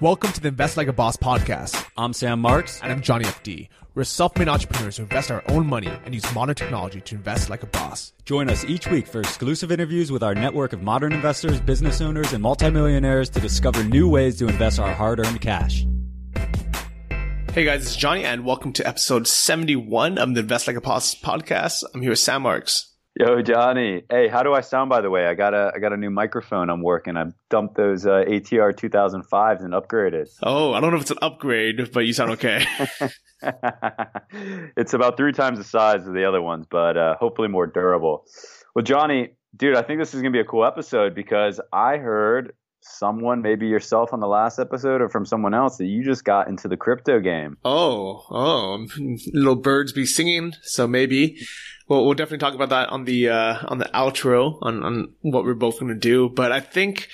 [0.00, 1.84] Welcome to the Invest Like a Boss podcast.
[1.96, 2.80] I'm Sam Marks.
[2.80, 3.68] And I'm Johnny FD.
[3.96, 7.50] We're self made entrepreneurs who invest our own money and use modern technology to invest
[7.50, 8.12] like a boss.
[8.24, 12.32] Join us each week for exclusive interviews with our network of modern investors, business owners,
[12.32, 15.84] and multimillionaires to discover new ways to invest our hard earned cash.
[17.52, 21.16] Hey guys, it's Johnny, and welcome to episode 71 of the Invest Like a Boss
[21.16, 21.82] podcast.
[21.92, 22.87] I'm here with Sam Marks.
[23.18, 24.04] Yo, Johnny.
[24.08, 24.88] Hey, how do I sound?
[24.90, 26.70] By the way, I got a I got a new microphone.
[26.70, 27.16] I'm working.
[27.16, 30.28] I dumped those uh, ATR 2005s and upgraded.
[30.40, 32.64] Oh, I don't know if it's an upgrade, but you sound okay.
[34.76, 38.24] it's about three times the size of the other ones, but uh, hopefully more durable.
[38.76, 42.52] Well, Johnny, dude, I think this is gonna be a cool episode because I heard
[42.80, 46.48] someone, maybe yourself on the last episode or from someone else, that you just got
[46.48, 47.56] into the crypto game.
[47.64, 48.86] Oh, oh,
[49.32, 50.54] little birds be singing.
[50.62, 51.38] So maybe
[51.88, 55.44] well, we'll definitely talk about that on the uh, on the outro on on what
[55.44, 56.28] we're both going to do.
[56.28, 57.08] But I think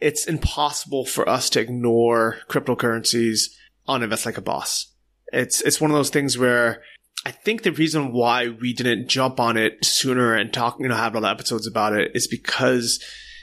[0.00, 3.54] it's impossible for us to ignore cryptocurrencies
[3.86, 4.92] on Invest Like a Boss.
[5.32, 6.82] It's it's one of those things where
[7.26, 10.94] I think the reason why we didn't jump on it sooner and talk, you know,
[10.94, 13.02] have all the episodes about it is because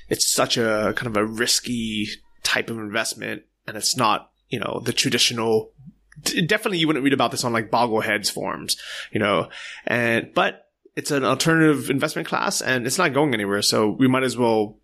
[0.10, 2.08] it's such a kind of a risky
[2.44, 5.72] type of investment, and it's not you know the traditional
[6.24, 8.78] definitely you wouldn't read about this on like Bogleheads forums,
[9.12, 9.50] you know,
[9.86, 13.62] and, but it's an alternative investment class and it's not going anywhere.
[13.62, 14.80] So we might as well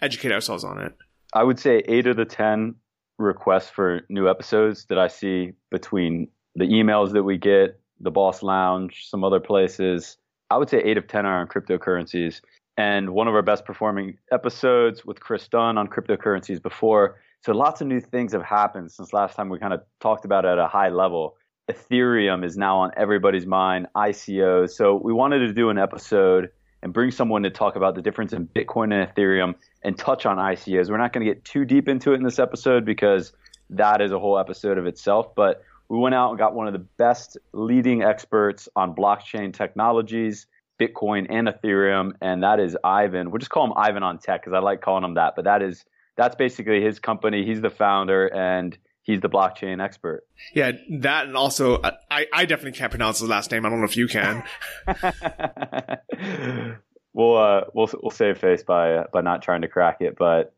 [0.00, 0.94] educate ourselves on it.
[1.34, 2.74] I would say eight of the 10
[3.18, 8.42] requests for new episodes that I see between the emails that we get, the Boss
[8.42, 10.16] Lounge, some other places,
[10.50, 12.40] I would say eight of 10 are on cryptocurrencies.
[12.78, 17.20] And one of our best performing episodes with Chris Dunn on cryptocurrencies before.
[17.40, 20.44] So lots of new things have happened since last time we kind of talked about
[20.44, 21.36] it at a high level.
[21.68, 24.70] Ethereum is now on everybody's mind, ICOs.
[24.70, 28.32] So we wanted to do an episode and bring someone to talk about the difference
[28.32, 30.88] in Bitcoin and Ethereum and touch on ICOs.
[30.88, 33.32] We're not going to get too deep into it in this episode because
[33.70, 36.72] that is a whole episode of itself, but we went out and got one of
[36.74, 40.46] the best leading experts on blockchain technologies,
[40.80, 43.30] Bitcoin and Ethereum, and that is Ivan.
[43.30, 45.62] We'll just call him Ivan on Tech because I like calling him that, but that
[45.62, 45.84] is
[46.16, 47.44] that's basically his company.
[47.44, 50.24] He's the founder and he's the blockchain expert.
[50.54, 51.80] Yeah, that and also
[52.10, 53.64] I, I definitely can't pronounce his last name.
[53.66, 54.44] I don't know if you can.
[57.12, 60.54] we'll uh, we'll we'll save face by uh, by not trying to crack it, but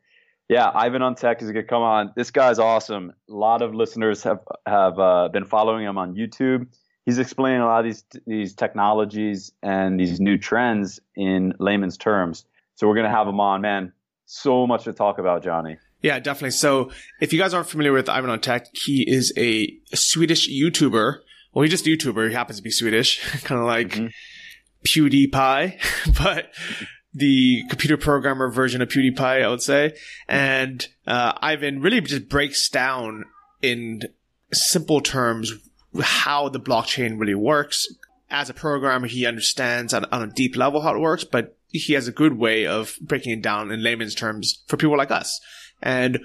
[0.48, 2.12] yeah, Ivan on Tech is a good come on.
[2.16, 3.12] This guy's awesome.
[3.30, 6.66] A lot of listeners have have uh, been following him on YouTube.
[7.06, 12.44] He's explaining a lot of these these technologies and these new trends in layman's terms.
[12.74, 13.92] So we're gonna have him on, man.
[14.26, 15.78] So much to talk about, Johnny.
[16.02, 16.52] Yeah, definitely.
[16.52, 16.90] So
[17.20, 21.18] if you guys aren't familiar with Ivan on Tech, he is a Swedish YouTuber.
[21.52, 22.28] Well, he's just a YouTuber.
[22.28, 24.06] He happens to be Swedish, kind of like mm-hmm.
[24.84, 26.52] PewDiePie, but
[27.12, 29.96] the computer programmer version of PewDiePie, I would say.
[30.28, 33.24] And uh, Ivan really just breaks down
[33.60, 34.02] in
[34.52, 35.52] simple terms
[36.00, 37.86] how the blockchain really works.
[38.30, 41.94] As a programmer, he understands on, on a deep level how it works, but he
[41.94, 45.40] has a good way of breaking it down in layman's terms for people like us.
[45.82, 46.20] And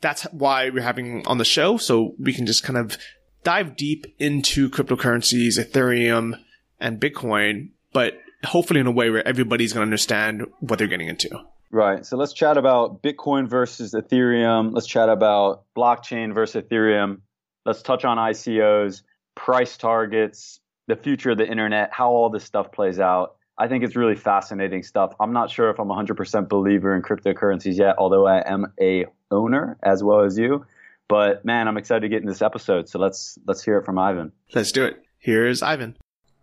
[0.00, 1.76] that's why we're having on the show.
[1.76, 2.98] So we can just kind of
[3.44, 6.38] dive deep into cryptocurrencies, Ethereum
[6.80, 11.08] and Bitcoin, but hopefully in a way where everybody's going to understand what they're getting
[11.08, 11.30] into.
[11.70, 12.06] Right.
[12.06, 14.72] So let's chat about Bitcoin versus Ethereum.
[14.72, 17.20] Let's chat about blockchain versus Ethereum.
[17.66, 19.02] Let's touch on ICOs,
[19.34, 23.36] price targets, the future of the internet, how all this stuff plays out.
[23.58, 25.14] I think it's really fascinating stuff.
[25.18, 29.76] I'm not sure if I'm 100% believer in cryptocurrencies yet, although I am a owner
[29.82, 30.64] as well as you.
[31.08, 32.88] But man, I'm excited to get in this episode.
[32.88, 34.32] So let's let's hear it from Ivan.
[34.54, 35.02] Let's do it.
[35.18, 35.96] Here's Ivan.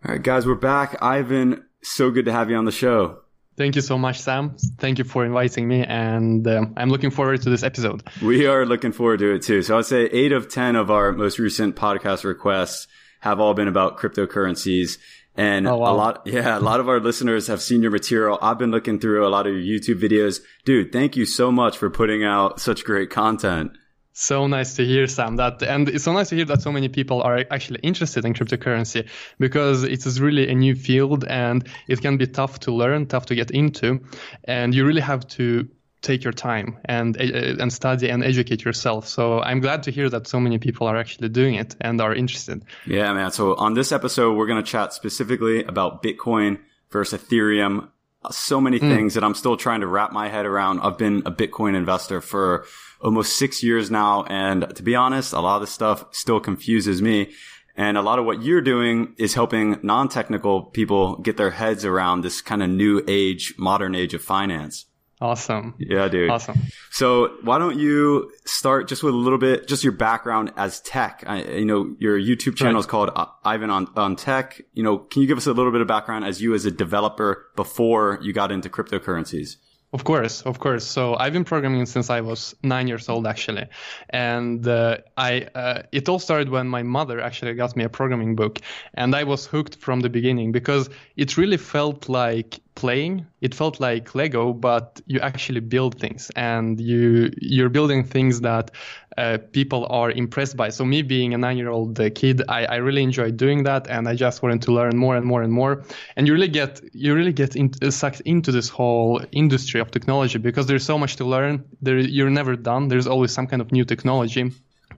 [0.04, 0.96] All right, guys, we're back.
[1.02, 3.23] Ivan, so good to have you on the show.
[3.56, 4.56] Thank you so much, Sam.
[4.78, 8.02] Thank you for inviting me, and um, I'm looking forward to this episode.
[8.20, 9.62] We are looking forward to it too.
[9.62, 12.88] So I'd say eight of ten of our most recent podcast requests
[13.20, 14.98] have all been about cryptocurrencies.
[15.36, 15.92] And oh, wow.
[15.92, 18.38] a lot, yeah, a lot of our listeners have seen your material.
[18.40, 20.40] I've been looking through a lot of your YouTube videos.
[20.64, 23.72] Dude, thank you so much for putting out such great content.
[24.16, 25.36] So nice to hear, Sam.
[25.36, 28.32] That and it's so nice to hear that so many people are actually interested in
[28.32, 29.08] cryptocurrency
[29.40, 33.26] because it is really a new field and it can be tough to learn, tough
[33.26, 34.00] to get into,
[34.44, 35.68] and you really have to
[36.00, 39.08] take your time and uh, and study and educate yourself.
[39.08, 42.14] So I'm glad to hear that so many people are actually doing it and are
[42.14, 42.62] interested.
[42.86, 43.32] Yeah, man.
[43.32, 46.60] So on this episode, we're going to chat specifically about Bitcoin
[46.90, 47.88] versus Ethereum.
[48.30, 48.94] So many mm.
[48.94, 50.80] things that I'm still trying to wrap my head around.
[50.80, 52.66] I've been a Bitcoin investor for
[53.00, 54.24] almost six years now.
[54.24, 57.32] And to be honest, a lot of this stuff still confuses me.
[57.76, 62.20] And a lot of what you're doing is helping non-technical people get their heads around
[62.20, 64.86] this kind of new age, modern age of finance.
[65.24, 65.74] Awesome.
[65.78, 66.28] Yeah, dude.
[66.28, 66.58] Awesome.
[66.90, 71.24] So why don't you start just with a little bit, just your background as tech?
[71.26, 74.60] I, you know, your YouTube channel is called uh, Ivan on, on Tech.
[74.74, 76.70] You know, can you give us a little bit of background as you as a
[76.70, 79.56] developer before you got into cryptocurrencies?
[79.94, 80.84] Of course, of course.
[80.84, 83.66] So I've been programming since I was nine years old, actually,
[84.10, 88.34] and uh, I uh, it all started when my mother actually got me a programming
[88.34, 88.58] book,
[88.92, 93.26] and I was hooked from the beginning because it really felt like playing.
[93.40, 98.70] It felt like Lego, but you actually build things, and you you're building things that
[99.16, 100.70] uh, people are impressed by.
[100.70, 104.14] So me being a nine-year-old uh, kid, I, I really enjoyed doing that, and I
[104.14, 105.84] just wanted to learn more and more and more.
[106.16, 109.90] And you really get you really get in, uh, sucked into this whole industry of
[109.90, 111.64] technology because there's so much to learn.
[111.80, 112.88] There, you're never done.
[112.88, 114.52] There's always some kind of new technology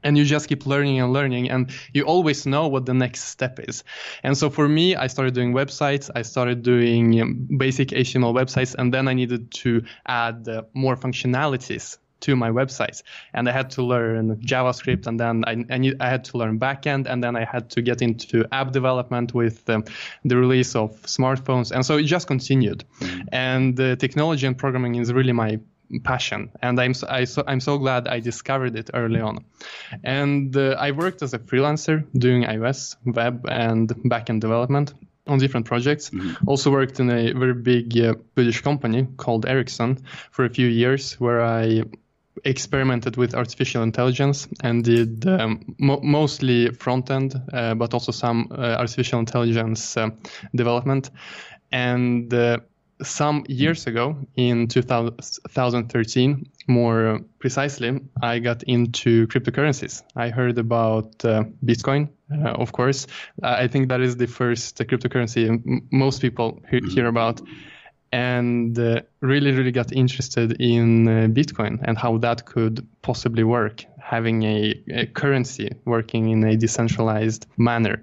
[0.06, 3.58] and you just keep learning and learning and you always know what the next step
[3.68, 3.82] is.
[4.22, 8.74] And so for me i started doing websites i started doing um, basic html websites
[8.78, 13.02] and then i needed to add uh, more functionalities to my websites.
[13.34, 16.58] And i had to learn javascript and then i, I, need, I had to learn
[16.58, 19.84] backend and then i had to get into app development with um,
[20.24, 21.70] the release of smartphones.
[21.72, 22.84] And so it just continued.
[23.32, 25.58] And uh, technology and programming is really my
[26.02, 26.50] passion.
[26.62, 29.44] And i'm so, I, so i'm so glad i discovered it early on.
[30.04, 34.94] And uh, i worked as a freelancer doing ios web and backend development
[35.26, 36.10] on different projects.
[36.10, 36.48] Mm-hmm.
[36.48, 39.98] also worked in a very big uh, british company called ericsson
[40.30, 41.82] for a few years where i
[42.44, 48.48] experimented with artificial intelligence and did um, mo- mostly front end uh, but also some
[48.50, 50.10] uh, artificial intelligence uh,
[50.54, 51.10] development.
[51.72, 52.58] And uh,
[53.02, 60.02] some years ago, in 2013, more precisely, I got into cryptocurrencies.
[60.14, 63.06] I heard about uh, Bitcoin, uh, of course.
[63.42, 66.88] I think that is the first cryptocurrency m- most people he- mm-hmm.
[66.88, 67.40] hear about.
[68.12, 73.84] And uh, really, really got interested in uh, Bitcoin and how that could possibly work,
[74.00, 78.02] having a, a currency working in a decentralized manner.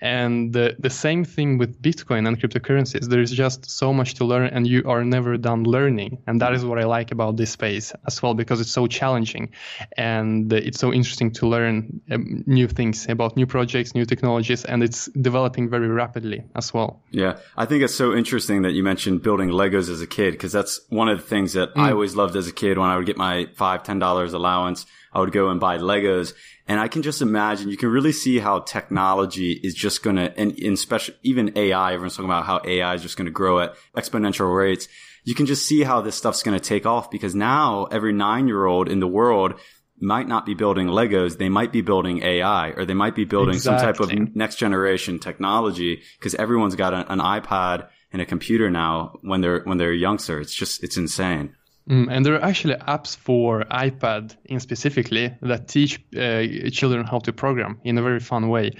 [0.00, 3.08] And the, the same thing with Bitcoin and cryptocurrencies.
[3.08, 6.18] There is just so much to learn, and you are never done learning.
[6.26, 9.52] And that is what I like about this space as well, because it's so challenging
[9.96, 14.82] and it's so interesting to learn um, new things about new projects, new technologies, and
[14.82, 17.02] it's developing very rapidly as well.
[17.10, 17.38] Yeah.
[17.56, 20.80] I think it's so interesting that you mentioned building Legos as a kid, because that's
[20.88, 21.80] one of the things that mm.
[21.80, 24.84] I always loved as a kid when I would get my five, ten dollars allowance.
[25.12, 26.34] I would go and buy Legos.
[26.68, 30.36] And I can just imagine, you can really see how technology is just going to,
[30.36, 33.60] and in special, even AI, everyone's talking about how AI is just going to grow
[33.60, 34.88] at exponential rates.
[35.22, 38.48] You can just see how this stuff's going to take off because now every nine
[38.48, 39.54] year old in the world
[39.98, 41.38] might not be building Legos.
[41.38, 44.08] They might be building AI or they might be building exactly.
[44.08, 48.70] some type of next generation technology because everyone's got a, an iPad and a computer
[48.70, 50.40] now when they're, when they're a youngster.
[50.40, 51.54] It's just, it's insane.
[51.88, 57.20] Mm, and there are actually apps for iPad in specifically that teach uh, children how
[57.20, 58.72] to program in a very fun way.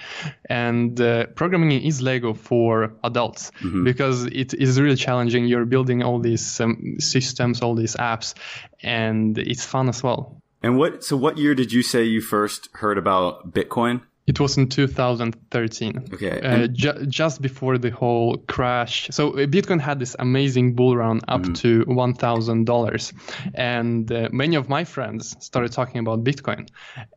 [0.50, 3.84] And uh, programming is Lego for adults mm-hmm.
[3.84, 5.46] because it is really challenging.
[5.46, 8.34] You're building all these um, systems, all these apps,
[8.82, 10.42] and it's fun as well.
[10.62, 11.04] And what?
[11.04, 14.00] So, what year did you say you first heard about Bitcoin?
[14.26, 16.08] It was in 2013.
[16.14, 16.40] Okay.
[16.40, 19.08] Uh, ju- just before the whole crash.
[19.12, 21.52] So uh, Bitcoin had this amazing bull run up mm-hmm.
[21.52, 23.12] to $1,000.
[23.54, 26.68] And uh, many of my friends started talking about Bitcoin.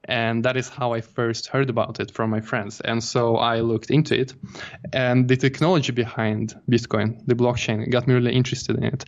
[0.05, 2.79] And that is how I first heard about it from my friends.
[2.79, 4.35] And so I looked into it.
[4.93, 9.05] And the technology behind Bitcoin, the blockchain, got me really interested in it.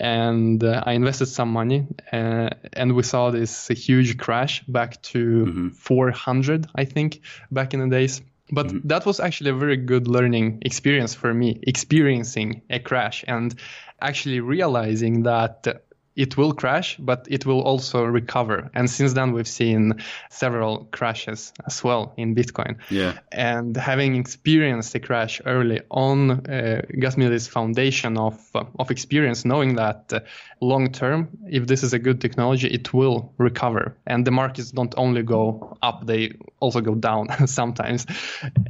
[0.00, 1.86] And uh, I invested some money.
[2.12, 5.68] Uh, and we saw this huge crash back to mm-hmm.
[5.68, 7.20] 400, I think
[7.54, 8.20] back in the days.
[8.50, 8.88] But mm-hmm.
[8.88, 13.54] that was actually a very good learning experience for me, experiencing a crash and
[14.00, 15.84] actually realizing that
[16.16, 18.70] it will crash, but it will also recover.
[18.74, 19.94] And since then, we've seen
[20.30, 22.76] several crashes as well in Bitcoin.
[22.88, 23.18] Yeah.
[23.32, 28.90] And having experienced a crash early on uh, got me this foundation of uh, of
[28.90, 30.20] experience, knowing that uh,
[30.60, 33.96] long term, if this is a good technology, it will recover.
[34.06, 38.06] And the markets don't only go up; they also go down sometimes.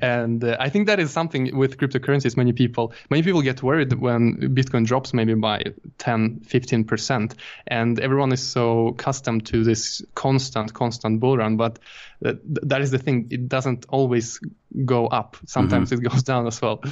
[0.01, 2.37] And uh, I think that is something with cryptocurrencies.
[2.37, 5.65] Many people many people get worried when Bitcoin drops maybe by
[5.99, 7.35] 10, 15 percent
[7.67, 11.57] and everyone is so accustomed to this constant, constant bull run.
[11.57, 11.79] But
[12.21, 14.41] that, that is the thing; it doesn't always
[14.85, 15.37] go up.
[15.47, 16.05] Sometimes mm-hmm.
[16.05, 16.83] it goes down as well.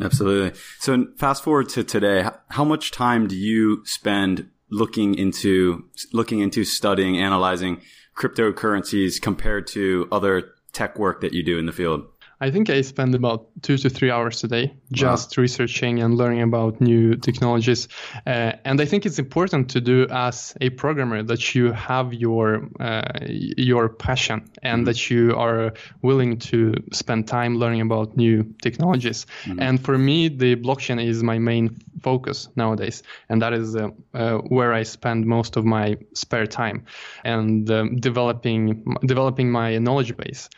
[0.00, 0.58] Absolutely.
[0.80, 2.28] So fast forward to today.
[2.48, 7.80] How much time do you spend looking into looking into studying, analyzing
[8.16, 12.06] cryptocurrencies compared to other tech work that you do in the field?
[12.42, 15.42] I think I spend about two to three hours a day just wow.
[15.42, 17.86] researching and learning about new technologies.
[18.26, 22.68] Uh, and I think it's important to do as a programmer that you have your
[22.80, 24.84] uh, your passion and mm-hmm.
[24.86, 29.24] that you are willing to spend time learning about new technologies.
[29.44, 29.60] Mm-hmm.
[29.60, 34.38] And for me, the blockchain is my main focus nowadays, and that is uh, uh
[34.38, 36.86] where I spend most of my spare time
[37.24, 40.48] and um, developing developing my knowledge base.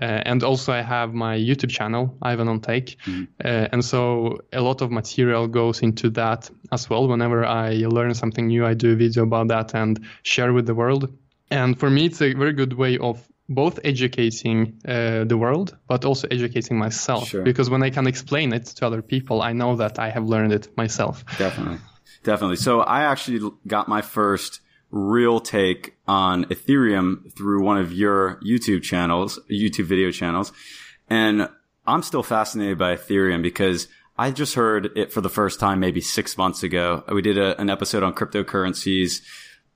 [0.00, 2.86] Uh, and also, I have my YouTube channel, Ivan on Tech.
[2.86, 3.24] Mm-hmm.
[3.44, 7.08] Uh, and so a lot of material goes into that as well.
[7.08, 10.74] Whenever I learn something new, I do a video about that and share with the
[10.74, 11.12] world.
[11.50, 16.04] And for me, it's a very good way of both educating uh, the world, but
[16.04, 17.28] also educating myself.
[17.28, 17.42] Sure.
[17.42, 20.52] Because when I can explain it to other people, I know that I have learned
[20.52, 21.24] it myself.
[21.36, 21.78] Definitely.
[22.24, 22.56] Definitely.
[22.56, 24.60] So I actually got my first
[24.92, 30.52] real take on Ethereum through one of your YouTube channels, YouTube video channels.
[31.08, 31.48] And
[31.86, 36.02] I'm still fascinated by Ethereum because I just heard it for the first time maybe
[36.02, 37.02] six months ago.
[37.10, 39.22] We did a, an episode on cryptocurrencies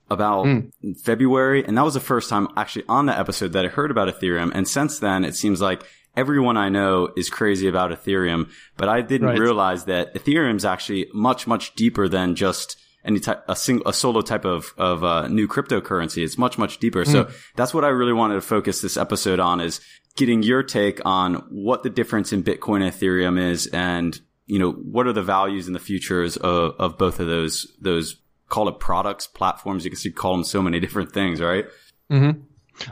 [0.09, 0.71] about mm.
[1.01, 1.65] February.
[1.65, 4.51] And that was the first time actually on the episode that I heard about Ethereum.
[4.53, 5.83] And since then, it seems like
[6.15, 9.39] everyone I know is crazy about Ethereum, but I didn't right.
[9.39, 13.93] realize that Ethereum is actually much, much deeper than just any type, a single, a
[13.93, 16.23] solo type of, of, uh, new cryptocurrency.
[16.23, 17.03] It's much, much deeper.
[17.03, 17.11] Mm.
[17.11, 17.31] So hmm.
[17.55, 19.79] that's what I really wanted to focus this episode on is
[20.15, 24.71] getting your take on what the difference in Bitcoin and Ethereum is and, you know,
[24.71, 28.17] what are the values and the futures of, of both of those, those
[28.49, 29.85] call it products, platforms.
[29.85, 31.65] You can see call them so many different things, right?
[32.11, 32.41] Mm-hmm.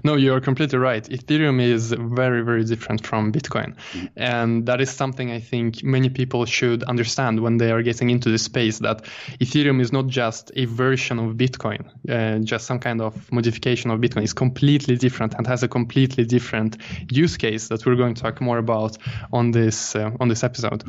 [0.03, 1.03] No, you're completely right.
[1.03, 3.75] Ethereum is very, very different from Bitcoin.
[4.15, 8.29] And that is something I think many people should understand when they are getting into
[8.29, 9.03] this space that
[9.39, 13.99] Ethereum is not just a version of Bitcoin, uh, just some kind of modification of
[13.99, 14.23] Bitcoin.
[14.23, 16.77] It's completely different and has a completely different
[17.11, 18.97] use case that we're going to talk more about
[19.31, 20.83] on this uh, on this episode.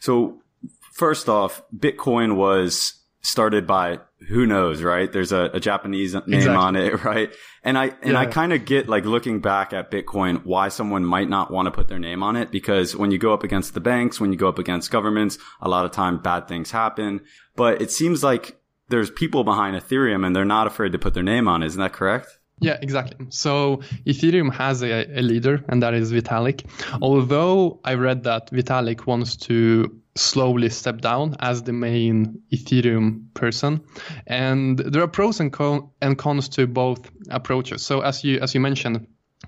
[0.00, 0.42] So,
[0.92, 3.98] first off, Bitcoin was started by
[4.28, 5.10] who knows, right?
[5.10, 6.56] There's a, a Japanese name exactly.
[6.56, 7.34] on it, right?
[7.62, 8.20] And I and yeah.
[8.20, 11.70] I kind of get like looking back at Bitcoin why someone might not want to
[11.70, 14.38] put their name on it because when you go up against the banks, when you
[14.38, 17.20] go up against governments, a lot of time bad things happen.
[17.56, 21.22] But it seems like there's people behind Ethereum and they're not afraid to put their
[21.22, 21.62] name on.
[21.62, 22.38] Isn't that correct?
[22.60, 23.26] Yeah, exactly.
[23.30, 26.64] So Ethereum has a, a leader, and that is Vitalik.
[27.02, 33.82] Although I read that Vitalik wants to slowly step down as the main Ethereum person.
[34.26, 37.82] And there are pros and, con- and cons to both approaches.
[37.82, 39.06] So as you as you mentioned,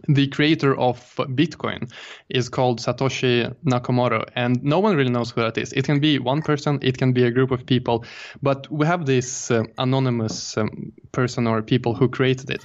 [0.09, 1.91] the creator of Bitcoin
[2.29, 5.73] is called Satoshi Nakamoto, and no one really knows who that is.
[5.73, 8.05] It can be one person, it can be a group of people,
[8.43, 12.65] but we have this uh, anonymous um, person or people who created it.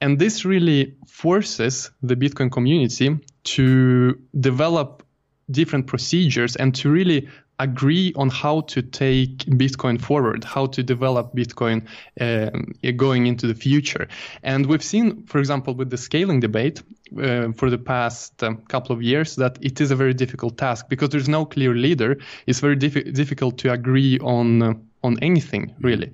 [0.00, 5.02] And this really forces the Bitcoin community to develop
[5.50, 7.28] different procedures and to really
[7.60, 11.86] agree on how to take Bitcoin forward, how to develop Bitcoin
[12.20, 14.08] um, going into the future.
[14.42, 16.82] And we've seen, for example, with the scaling debate
[17.22, 20.88] uh, for the past um, couple of years, that it is a very difficult task
[20.88, 22.16] because there's no clear leader.
[22.46, 24.62] It's very diff- difficult to agree on.
[24.62, 26.12] Uh, on anything really.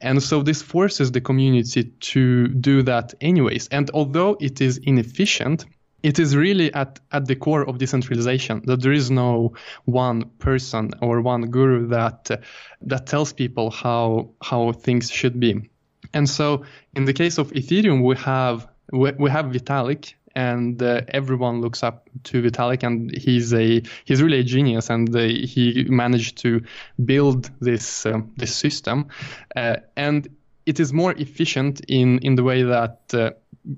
[0.00, 3.68] And so this forces the community to do that anyways.
[3.68, 5.64] And although it is inefficient,
[6.06, 9.54] it is really at, at the core of decentralization that there is no
[9.86, 12.36] one person or one guru that uh,
[12.82, 15.68] that tells people how how things should be.
[16.14, 21.00] And so in the case of Ethereum, we have we, we have Vitalik and uh,
[21.08, 25.86] everyone looks up to Vitalik, and he's a he's really a genius, and uh, he
[25.88, 26.60] managed to
[27.04, 29.08] build this uh, this system,
[29.56, 30.28] uh, and
[30.66, 33.30] it is more efficient in in the way that uh,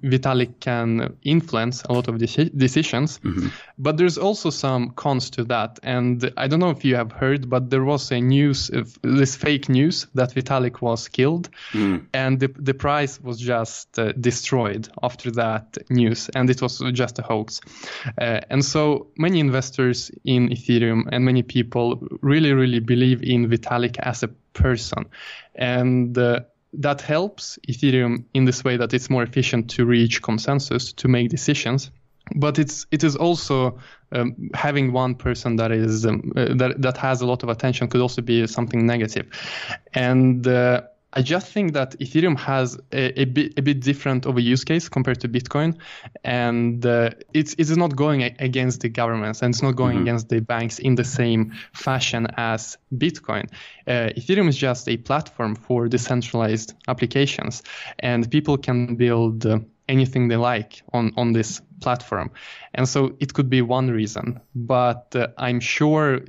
[0.03, 3.19] Vitalik can influence a lot of deci- decisions.
[3.21, 3.49] Mm-hmm.
[3.79, 5.79] But there's also some cons to that.
[5.83, 8.71] And I don't know if you have heard, but there was a news,
[9.03, 11.49] this fake news that Vitalik was killed.
[11.73, 12.07] Mm.
[12.13, 16.29] And the, the price was just uh, destroyed after that news.
[16.35, 17.61] And it was just a hoax.
[18.21, 23.99] Uh, and so many investors in Ethereum and many people really, really believe in Vitalik
[23.99, 25.07] as a person.
[25.55, 26.41] And uh,
[26.75, 31.31] that helps Ethereum in this way that it's more efficient to reach consensus to make
[31.31, 31.91] decisions.
[32.35, 33.79] But it's it is also
[34.13, 37.89] um, having one person that is um, uh, that that has a lot of attention
[37.89, 39.27] could also be something negative,
[39.95, 40.47] and.
[40.47, 40.83] Uh,
[41.13, 44.63] I just think that Ethereum has a, a, bit a bit different of a use
[44.65, 45.79] case compared to Bitcoin,
[46.23, 50.03] and uh, it's it's not going against the governments and it's not going mm-hmm.
[50.03, 53.49] against the banks in the same fashion as Bitcoin.
[53.87, 57.63] Uh, Ethereum is just a platform for decentralized applications,
[57.99, 59.47] and people can build.
[59.47, 62.31] Uh, anything they like on, on this platform.
[62.75, 66.21] And so it could be one reason, but uh, I'm sure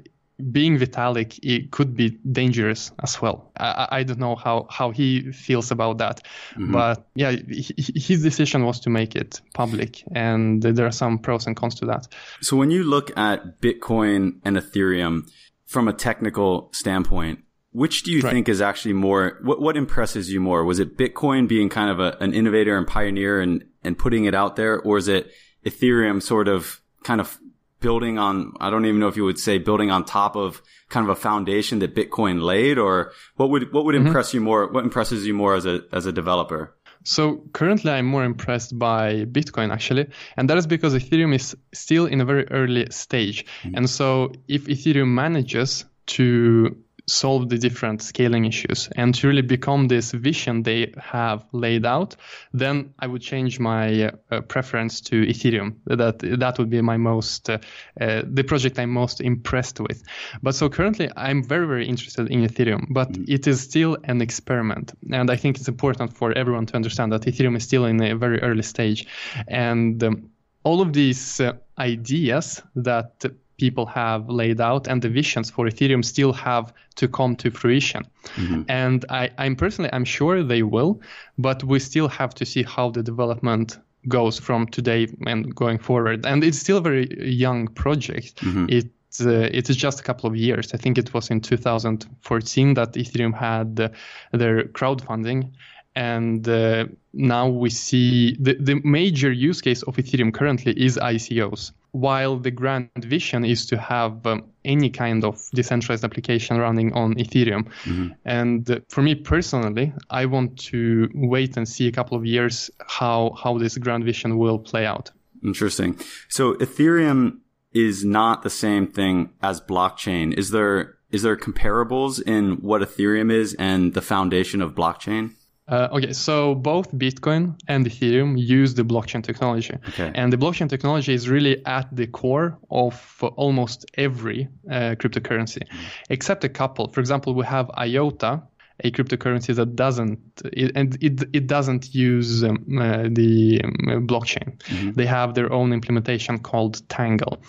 [0.52, 3.52] being Vitalik it could be dangerous as well.
[3.58, 6.72] I, I don't know how, how he feels about that, mm-hmm.
[6.72, 11.48] but yeah, he, his decision was to make it public, and there are some pros
[11.48, 12.08] and cons to that.
[12.42, 15.30] So when you look at Bitcoin and Ethereum
[15.66, 17.40] from a technical standpoint,
[17.72, 18.32] which do you right.
[18.32, 20.64] think is actually more what what impresses you more?
[20.64, 24.34] Was it Bitcoin being kind of a, an innovator and pioneer and and putting it
[24.34, 25.32] out there, or is it
[25.66, 27.40] Ethereum sort of kind of
[27.80, 31.06] building on, I don't even know if you would say building on top of kind
[31.06, 34.08] of a foundation that Bitcoin laid or what would, what would mm-hmm.
[34.08, 34.72] impress you more?
[34.72, 36.76] What impresses you more as a, as a developer?
[37.04, 42.06] So currently I'm more impressed by Bitcoin actually, and that is because Ethereum is still
[42.06, 43.46] in a very early stage.
[43.64, 43.78] Mm-hmm.
[43.78, 46.76] And so if Ethereum manages to
[47.10, 52.16] solve the different scaling issues and to really become this vision they have laid out,
[52.54, 55.76] then I would change my uh, preference to Ethereum.
[55.86, 57.58] That that would be my most uh,
[58.00, 60.04] uh, the project I'm most impressed with.
[60.42, 63.28] But so currently I'm very very interested in Ethereum, but mm.
[63.28, 67.22] it is still an experiment, and I think it's important for everyone to understand that
[67.22, 69.08] Ethereum is still in a very early stage,
[69.48, 70.30] and um,
[70.64, 73.26] all of these uh, ideas that
[73.60, 78.08] people have laid out and the visions for Ethereum still have to come to fruition.
[78.36, 78.64] Mm-hmm.
[78.68, 81.02] And I, I'm personally, I'm sure they will,
[81.38, 86.26] but we still have to see how the development goes from today and going forward.
[86.26, 88.38] And it's still a very young project.
[88.38, 88.66] Mm-hmm.
[88.70, 88.88] It
[89.22, 90.74] uh, it is just a couple of years.
[90.74, 93.90] I think it was in 2014 that Ethereum had uh,
[94.38, 95.52] their crowdfunding,
[95.96, 101.72] and uh, now we see the, the major use case of Ethereum currently is ICOs
[101.92, 107.16] while the grand vision is to have um, any kind of decentralized application running on
[107.16, 107.68] Ethereum.
[107.84, 108.10] Mm-hmm.
[108.26, 112.70] And uh, for me personally, I want to wait and see a couple of years
[112.88, 115.12] how how this grand vision will play out.
[115.44, 115.98] Interesting.
[116.28, 117.40] So Ethereum
[117.72, 120.38] is not the same thing as blockchain.
[120.38, 125.34] Is there is there comparables in what Ethereum is and the foundation of blockchain?
[125.70, 129.78] Uh, okay, so both Bitcoin and Ethereum use the blockchain technology.
[129.90, 130.12] Okay.
[130.16, 135.78] And the blockchain technology is really at the core of almost every uh, cryptocurrency, mm.
[136.10, 136.88] except a couple.
[136.88, 138.42] For example, we have IOTA,
[138.84, 140.20] a cryptocurrency that doesn't
[140.54, 144.58] it, and it it doesn't use um, uh, the um, blockchain.
[144.58, 144.92] Mm-hmm.
[144.94, 147.42] They have their own implementation called Tangle.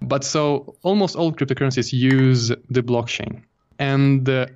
[0.00, 3.42] But so almost all cryptocurrencies use the blockchain.
[3.78, 4.46] And uh,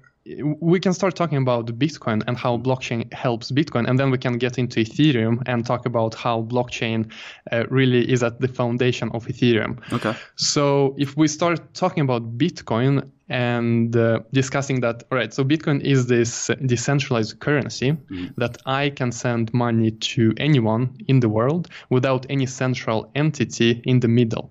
[0.60, 4.38] we can start talking about Bitcoin and how blockchain helps Bitcoin, and then we can
[4.38, 7.12] get into Ethereum and talk about how blockchain
[7.52, 9.80] uh, really is at the foundation of Ethereum.
[9.92, 10.14] Okay.
[10.36, 15.80] So if we start talking about Bitcoin and uh, discussing that, all right, so Bitcoin
[15.80, 18.34] is this decentralized currency mm.
[18.36, 24.00] that I can send money to anyone in the world without any central entity in
[24.00, 24.50] the middle.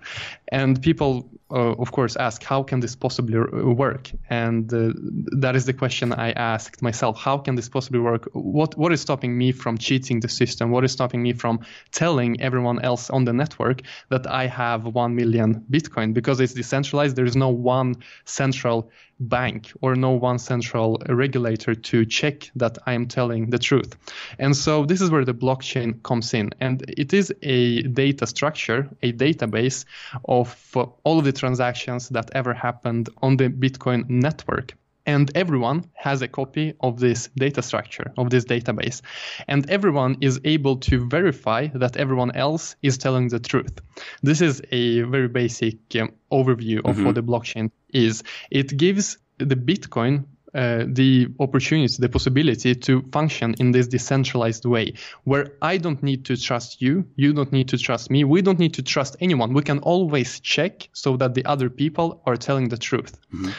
[0.49, 4.09] And people of course, ask how can this possibly work?
[4.29, 4.93] And uh,
[5.39, 8.27] that is the question I asked myself: How can this possibly work?
[8.33, 10.71] What what is stopping me from cheating the system?
[10.71, 11.59] What is stopping me from
[11.91, 16.13] telling everyone else on the network that I have one million Bitcoin?
[16.13, 22.05] Because it's decentralized, there is no one central bank or no one central regulator to
[22.05, 23.95] check that I am telling the truth.
[24.39, 26.51] And so this is where the blockchain comes in.
[26.59, 29.85] And it is a data structure, a database
[30.25, 34.75] of all of the transactions that ever happened on the Bitcoin network
[35.05, 39.01] and everyone has a copy of this data structure of this database.
[39.47, 43.79] And everyone is able to verify that everyone else is telling the truth.
[44.23, 47.05] This is a very basic um, overview of mm-hmm.
[47.05, 48.23] what the blockchain is.
[48.49, 54.93] It gives the bitcoin uh, the opportunity, the possibility to function in this decentralized way
[55.25, 58.57] where I don't need to trust you, you don't need to trust me, we don't
[58.57, 59.53] need to trust anyone.
[59.53, 63.19] We can always check so that the other people are telling the truth.
[63.33, 63.49] Mm-hmm.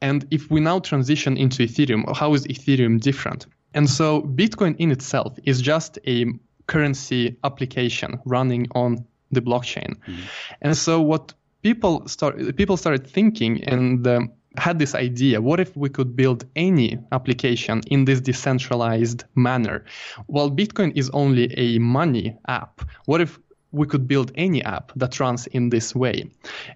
[0.00, 3.46] And if we now transition into Ethereum, how is Ethereum different?
[3.74, 6.26] And so Bitcoin in itself is just a
[6.66, 9.96] currency application running on the blockchain.
[9.96, 10.22] Mm-hmm.
[10.62, 15.76] And so what people start people started thinking and um, had this idea what if
[15.76, 19.84] we could build any application in this decentralized manner?
[20.28, 22.82] Well bitcoin is only a money app.
[23.06, 23.38] What if
[23.72, 26.30] we could build any app that runs in this way.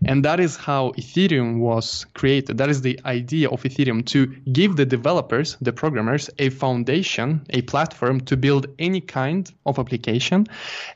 [0.04, 2.59] And that is how Ethereum was created.
[2.59, 7.62] That is the idea of Ethereum to give the developers, the programmers, a foundation, a
[7.62, 10.46] platform to build any kind of application.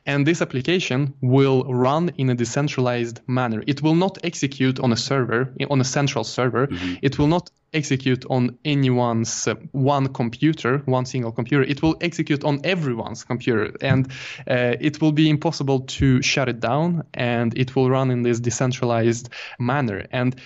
[0.06, 3.62] And this application will run in a decentralized manner.
[3.66, 6.66] It will not execute on a server, on a central server.
[6.66, 6.94] Mm-hmm.
[7.02, 11.62] It will not execute on anyone's uh, one computer, one single computer.
[11.62, 14.11] It will execute on everyone's computer, and
[14.48, 18.40] uh, it will be impossible to shut it down, and it will run in this
[18.40, 19.28] decentralized
[19.59, 20.06] manner.
[20.11, 20.37] And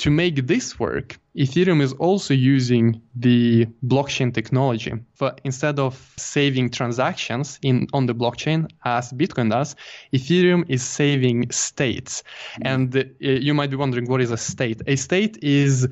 [0.00, 4.94] to make this work, Ethereum is also using the blockchain technology.
[5.18, 9.76] But instead of saving transactions in on the blockchain as Bitcoin does,
[10.14, 12.22] Ethereum is saving states.
[12.62, 14.80] And uh, you might be wondering, what is a state?
[14.86, 15.88] A state is uh,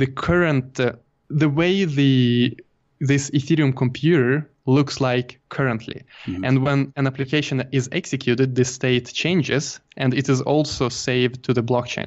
[0.00, 0.92] the current, uh,
[1.28, 2.56] the way the
[3.00, 6.02] this Ethereum computer looks like currently.
[6.26, 6.44] Mm-hmm.
[6.44, 11.52] And when an application is executed, the state changes and it is also saved to
[11.52, 12.06] the blockchain.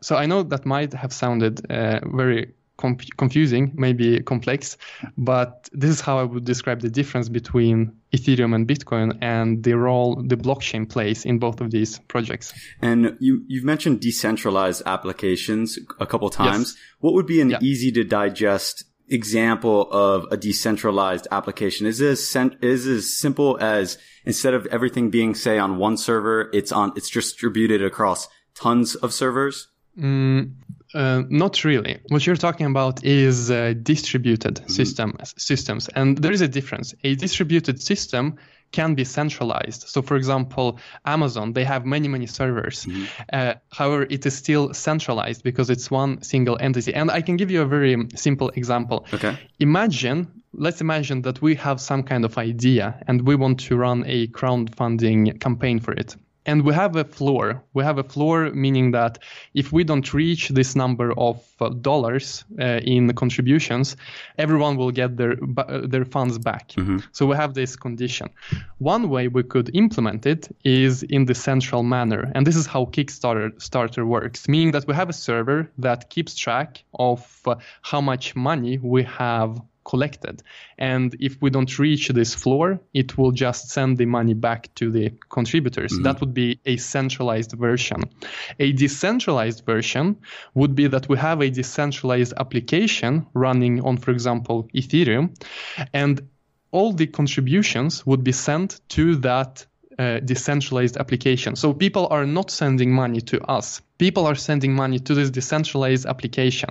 [0.00, 4.76] So I know that might have sounded uh, very confusing, maybe complex,
[5.16, 9.76] but this is how I would describe the difference between Ethereum and Bitcoin and the
[9.76, 12.54] role the blockchain plays in both of these projects.
[12.80, 16.74] And you, you've mentioned decentralized applications a couple times.
[16.74, 16.82] Yes.
[17.00, 17.58] What would be an yeah.
[17.60, 21.86] easy to digest example of a decentralized application?
[21.86, 26.72] Is this is as simple as instead of everything being say on one server, it's
[26.72, 29.68] on it's distributed across tons of servers?
[29.98, 30.52] Mm,
[30.94, 31.98] uh, not really.
[32.08, 34.68] What you're talking about is uh, distributed mm-hmm.
[34.68, 36.94] system systems, and there is a difference.
[37.04, 38.36] A distributed system
[38.72, 39.88] can be centralized.
[39.88, 42.84] So, for example, Amazon, they have many, many servers.
[42.84, 43.04] Mm-hmm.
[43.32, 46.94] Uh, however, it is still centralized because it's one single entity.
[46.94, 49.06] And I can give you a very simple example.
[49.12, 49.36] Okay.
[49.58, 54.04] Imagine, let's imagine that we have some kind of idea and we want to run
[54.06, 56.16] a crowdfunding campaign for it
[56.48, 57.62] and we have a floor.
[57.74, 59.18] We have a floor meaning that
[59.52, 63.96] if we don't reach this number of uh, dollars uh, in contributions,
[64.38, 66.68] everyone will get their uh, their funds back.
[66.68, 66.98] Mm-hmm.
[67.12, 68.28] So we have this condition.
[68.78, 72.86] One way we could implement it is in the central manner, and this is how
[72.86, 78.00] Kickstarter starter works, meaning that we have a server that keeps track of uh, how
[78.00, 80.42] much money we have collected.
[80.76, 84.90] And if we don't reach this floor, it will just send the money back to
[84.90, 85.92] the contributors.
[85.92, 86.02] Mm-hmm.
[86.02, 88.02] That would be a centralized version.
[88.58, 90.16] A decentralized version
[90.54, 95.34] would be that we have a decentralized application running on, for example, Ethereum,
[95.94, 96.20] and
[96.70, 99.66] all the contributions would be sent to that
[99.98, 101.56] uh, decentralized application.
[101.56, 103.80] So people are not sending money to us.
[103.98, 106.70] People are sending money to this decentralized application.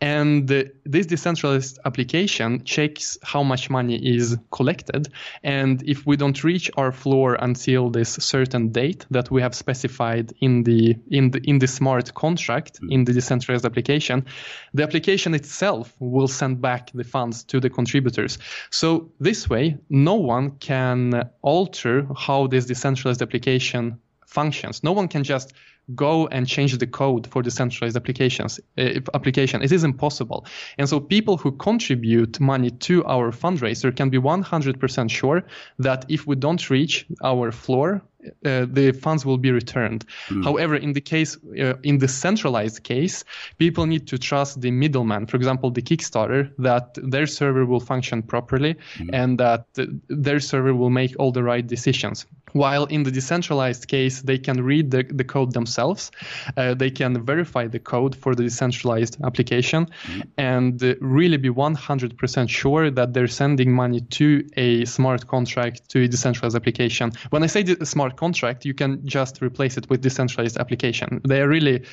[0.00, 5.08] And this decentralized application checks how much money is collected.
[5.42, 10.32] And if we don't reach our floor until this certain date that we have specified
[10.40, 14.24] in the in the in the smart contract in the decentralized application,
[14.72, 18.38] the application itself will send back the funds to the contributors.
[18.70, 24.82] So this way, no one can alter how this decentralized application functions.
[24.82, 25.52] No one can just
[25.94, 29.62] go and change the code for decentralized applications uh, application.
[29.62, 30.46] It is impossible.
[30.78, 35.44] And so people who contribute money to our fundraiser can be 100% sure
[35.78, 38.02] that if we don't reach our floor,
[38.44, 40.04] uh, the funds will be returned.
[40.28, 40.44] Mm.
[40.44, 43.24] However, in the case, uh, in the centralized case,
[43.58, 45.26] people need to trust the middleman.
[45.26, 49.10] For example, the Kickstarter, that their server will function properly mm.
[49.12, 49.66] and that
[50.08, 52.26] their server will make all the right decisions.
[52.52, 56.12] While in the decentralized case, they can read the, the code themselves,
[56.56, 60.20] uh, they can verify the code for the decentralized application, mm-hmm.
[60.38, 66.04] and uh, really be 100% sure that they're sending money to a smart contract, to
[66.04, 67.10] a decentralized application.
[67.30, 71.20] When I say smart contract, you can just replace it with decentralized application.
[71.26, 71.84] They are really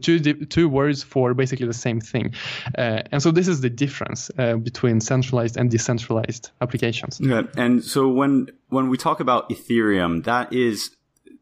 [0.00, 2.34] two, two words for basically the same thing.
[2.76, 7.20] Uh, and so this is the difference uh, between centralized and decentralized applications.
[7.20, 7.42] Yeah.
[7.56, 10.90] And so when when we talk about Ethereum, that is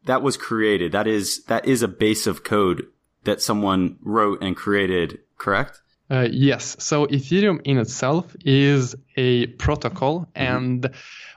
[0.05, 0.93] that was created.
[0.93, 2.87] That is that is a base of code
[3.25, 5.81] that someone wrote and created, correct?
[6.11, 6.77] Uh, yes.
[6.79, 10.57] So Ethereum in itself is a protocol, mm-hmm.
[10.57, 10.91] and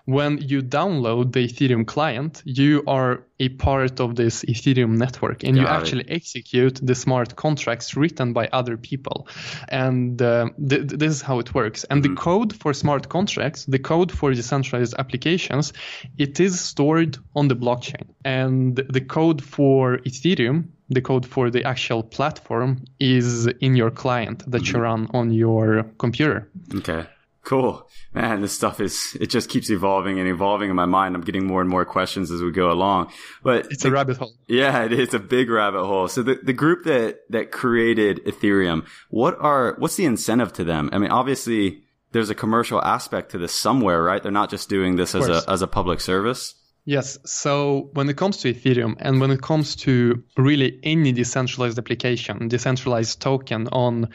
[0.10, 5.55] when you download the Ethereum client, you are a part of this Ethereum network and
[5.55, 9.27] Got you actually execute the smart contracts written by other people.
[9.67, 11.84] And uh, th- this is how it works.
[11.84, 12.15] And mm-hmm.
[12.15, 15.73] the code for smart contracts, the code for decentralized applications,
[16.17, 18.08] it is stored on the blockchain.
[18.25, 24.43] And the code for Ethereum, the code for the actual platform is in your client
[24.52, 24.78] that mm-hmm.
[24.78, 26.49] you run on your computer.
[26.75, 27.06] Okay.
[27.43, 27.88] Cool.
[28.13, 31.15] Man, this stuff is, it just keeps evolving and evolving in my mind.
[31.15, 33.12] I'm getting more and more questions as we go along.
[33.41, 34.34] But it's the, a rabbit hole.
[34.47, 36.08] Yeah, it is a big rabbit hole.
[36.08, 40.89] So the, the group that, that created Ethereum, what are, what's the incentive to them?
[40.91, 44.21] I mean, obviously there's a commercial aspect to this somewhere, right?
[44.21, 46.56] They're not just doing this as a, as a public service.
[46.86, 47.20] Yes.
[47.26, 52.48] So when it comes to Ethereum and when it comes to really any decentralized application,
[52.48, 54.10] decentralized token on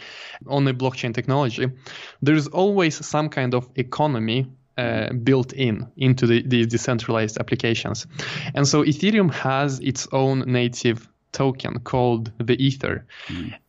[0.46, 1.70] on a blockchain technology,
[2.20, 4.46] there's always some kind of economy
[4.76, 8.06] uh, built in into the, the decentralized applications.
[8.54, 13.06] And so Ethereum has its own native token called the Ether.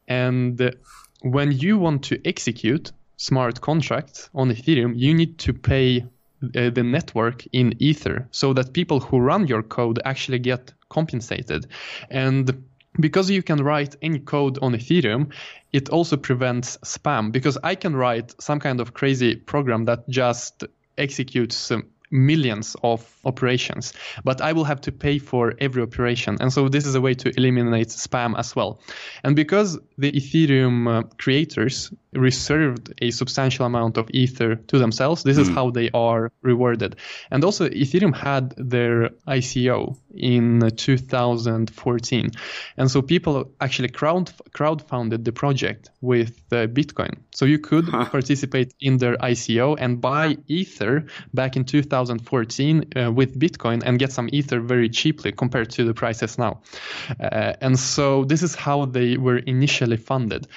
[0.07, 0.75] And
[1.21, 6.05] when you want to execute smart contracts on Ethereum, you need to pay
[6.55, 11.67] uh, the network in Ether so that people who run your code actually get compensated.
[12.09, 12.63] And
[12.99, 15.31] because you can write any code on Ethereum,
[15.73, 20.63] it also prevents spam because I can write some kind of crazy program that just
[20.97, 26.37] executes um, millions of operations, but I will have to pay for every operation.
[26.39, 28.79] And so this is a way to eliminate spam as well.
[29.23, 35.37] And because the Ethereum uh, creators reserved a substantial amount of Ether to themselves, this
[35.37, 36.95] is how they are rewarded.
[37.31, 42.31] And also, Ethereum had their ICO in 2014.
[42.77, 47.17] And so people actually crowd crowdfunded the project with uh, Bitcoin.
[47.33, 53.39] So you could participate in their ICO and buy Ether back in 2014 uh, with
[53.39, 56.61] Bitcoin and get some Ether very cheaply compared to the prices now.
[57.19, 60.47] Uh, and so this is how they were initially funded.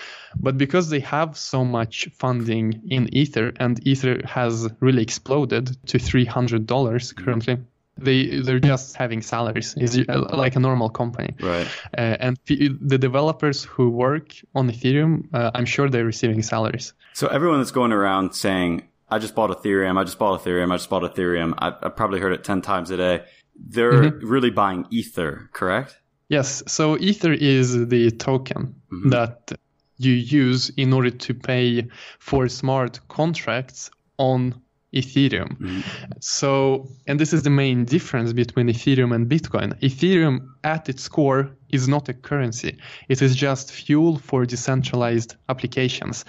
[0.40, 5.98] But because they have so much funding in Ether and Ether has really exploded to
[5.98, 7.58] $300 currently
[8.00, 9.98] they they're just having salaries is
[10.30, 11.66] like a normal company Right.
[11.96, 17.26] uh, and the developers who work on ethereum uh, i'm sure they're receiving salaries So
[17.26, 20.90] everyone that's going around saying, I just bought Ethereum, I just bought Ethereum, I just
[20.90, 23.24] bought Ethereum, I, I've probably heard it 10 times a day.
[23.56, 24.26] They're mm-hmm.
[24.26, 25.98] really buying Ether, correct?
[26.28, 29.10] yes so ether is the token mm-hmm.
[29.10, 29.52] that
[29.96, 31.86] you use in order to pay
[32.18, 34.54] for smart contracts on
[34.94, 35.58] Ethereum.
[35.58, 35.80] Mm-hmm.
[36.20, 39.78] So, and this is the main difference between Ethereum and Bitcoin.
[39.80, 46.24] Ethereum, at its core, is not a currency, it is just fuel for decentralized applications.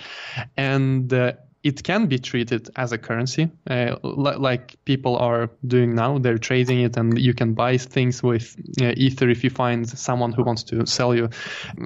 [0.58, 5.94] And uh, it can be treated as a currency, uh, li- like people are doing
[5.94, 6.18] now.
[6.18, 10.32] They're trading it, and you can buy things with uh, Ether if you find someone
[10.32, 11.30] who wants to sell you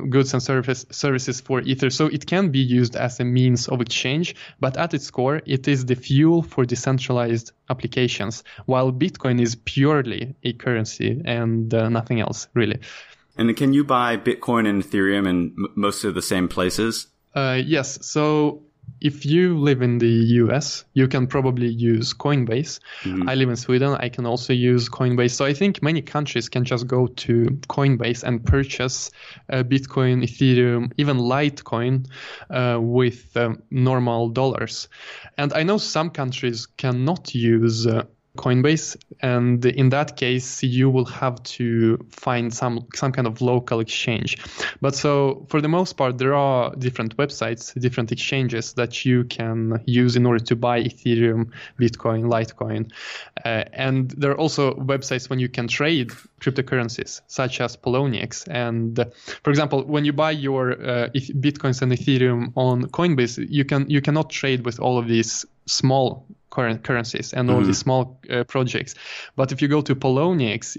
[0.09, 1.89] goods and service, services for Ether.
[1.89, 5.67] So it can be used as a means of exchange, but at its core, it
[5.67, 12.19] is the fuel for decentralized applications, while Bitcoin is purely a currency and uh, nothing
[12.19, 12.79] else, really.
[13.35, 17.07] And can you buy Bitcoin and Ethereum in m- most of the same places?
[17.33, 18.05] Uh, yes.
[18.05, 18.61] So
[19.03, 22.79] if you live in the US, you can probably use Coinbase.
[23.27, 23.95] I live in Sweden.
[23.99, 25.31] I can also use Coinbase.
[25.31, 29.11] So I think many countries can just go to Coinbase and purchase
[29.49, 32.07] uh, Bitcoin, Ethereum, even Litecoin
[32.49, 34.87] uh, with um, normal dollars.
[35.37, 37.85] And I know some countries cannot use.
[38.37, 43.79] Coinbase, and in that case, you will have to find some some kind of local
[43.79, 44.37] exchange.
[44.81, 49.79] But so for the most part, there are different websites, different exchanges that you can
[49.85, 52.91] use in order to buy Ethereum, Bitcoin, Litecoin,
[53.45, 58.47] uh, and there are also websites when you can trade cryptocurrencies such as Poloniex.
[58.49, 59.05] And uh,
[59.43, 64.01] for example, when you buy your uh, Bitcoins and Ethereum on Coinbase, you can you
[64.01, 68.93] cannot trade with all of these small current currencies and all these small uh, projects.
[69.35, 70.77] But if you go to Poloniex,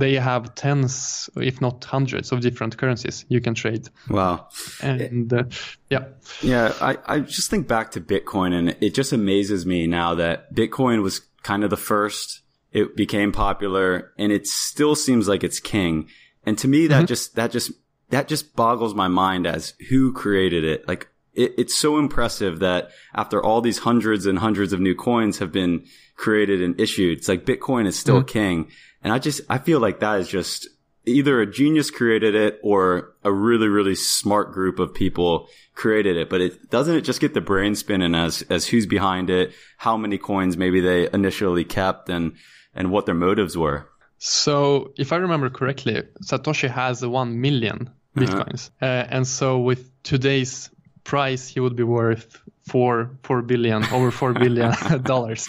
[0.00, 3.86] they have tens, if not hundreds, of different currencies you can trade.
[4.08, 4.48] Wow.
[4.80, 5.44] And uh,
[5.90, 6.04] yeah,
[6.40, 10.54] Yeah, I, I just think back to Bitcoin and it just amazes me now that
[10.54, 12.40] Bitcoin was kind of the first.
[12.72, 16.08] It became popular and it still seems like it's king.
[16.44, 17.72] And to me, that just, that just,
[18.08, 20.88] that just boggles my mind as who created it.
[20.88, 21.08] Like
[21.40, 25.50] it, it's so impressive that after all these hundreds and hundreds of new coins have
[25.50, 28.68] been created and issued, it's like Bitcoin is still king.
[29.02, 30.68] And I just, I feel like that is just
[31.06, 36.28] either a genius created it or a really, really smart group of people created it.
[36.28, 39.96] But it doesn't it just get the brain spinning as, as who's behind it, how
[39.96, 42.36] many coins maybe they initially kept and,
[42.74, 43.88] and what their motives were.
[44.22, 48.68] So, if I remember correctly, Satoshi has 1 million bitcoins.
[48.82, 50.68] Uh, and so, with today's
[51.10, 55.48] price, he would be worth 4, 4 billion, over 4 billion dollars.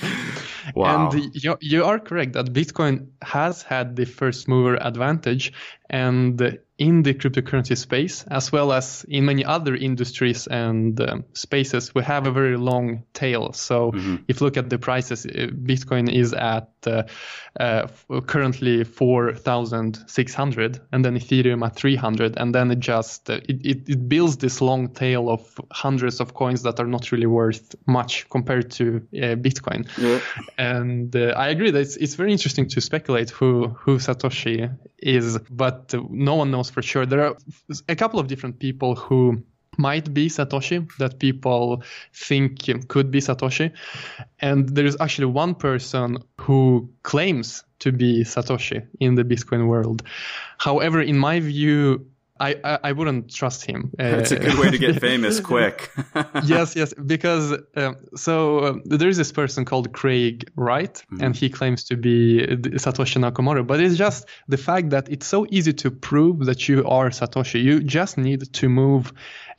[0.74, 1.12] Wow.
[1.12, 5.54] And you, you are correct that Bitcoin has had the first mover advantage.
[5.88, 6.40] And
[6.82, 12.02] in the cryptocurrency space, as well as in many other industries and um, spaces, we
[12.02, 13.54] have a very long tail.
[13.54, 14.16] So mm-hmm.
[14.28, 17.04] if you look at the prices, uh, Bitcoin is at uh,
[17.60, 17.88] uh,
[18.26, 22.38] currently 4,600 and then Ethereum at 300.
[22.38, 26.34] And then it just, uh, it, it, it, builds this long tail of hundreds of
[26.34, 29.88] coins that are not really worth much compared to uh, Bitcoin.
[30.00, 30.20] Yeah.
[30.58, 35.38] And uh, I agree that it's, it's very interesting to speculate who, who Satoshi is,
[35.50, 37.06] but no one knows for sure.
[37.06, 37.38] There are
[37.88, 39.44] a couple of different people who
[39.78, 43.72] might be Satoshi that people think could be Satoshi.
[44.40, 50.04] And there is actually one person who claims to be Satoshi in the Bitcoin world.
[50.58, 52.06] However, in my view,
[52.42, 53.92] I, I, I wouldn't trust him.
[54.00, 55.92] It's a good way to get famous quick.
[56.44, 61.24] yes, yes, because um, so um, there is this person called Craig Wright, mm-hmm.
[61.24, 62.46] and he claims to be
[62.84, 63.66] Satoshi Nakamoto.
[63.66, 67.62] But it's just the fact that it's so easy to prove that you are Satoshi.
[67.64, 69.14] You just need to move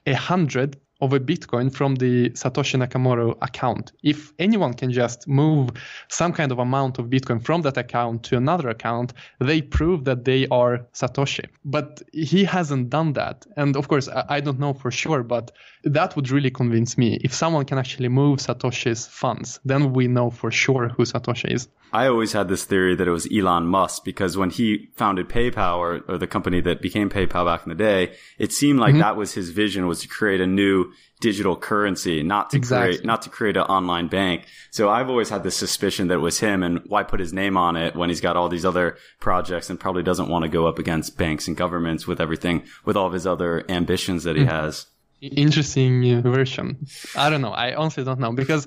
[0.07, 3.91] a hundred of a Bitcoin from the Satoshi Nakamoto account.
[4.05, 5.71] If anyone can just move
[6.09, 10.25] some kind of amount of Bitcoin from that account to another account, they prove that
[10.25, 11.47] they are Satoshi.
[11.65, 13.45] But he hasn't done that.
[13.57, 15.51] And of course, I don't know for sure, but
[15.83, 17.19] that would really convince me.
[17.25, 21.69] If someone can actually move Satoshi's funds, then we know for sure who Satoshi is.
[21.93, 25.77] I always had this theory that it was Elon Musk because when he founded PayPal
[25.77, 29.01] or, or the company that became PayPal back in the day, it seemed like mm-hmm.
[29.01, 32.95] that was his vision was to create a new digital currency, not to exactly.
[32.95, 34.47] create, not to create an online bank.
[34.71, 37.57] So I've always had this suspicion that it was him and why put his name
[37.57, 40.67] on it when he's got all these other projects and probably doesn't want to go
[40.67, 44.43] up against banks and governments with everything, with all of his other ambitions that he
[44.43, 44.51] mm-hmm.
[44.51, 44.87] has
[45.21, 46.87] interesting version.
[47.17, 47.53] I don't know.
[47.53, 48.67] I honestly don't know because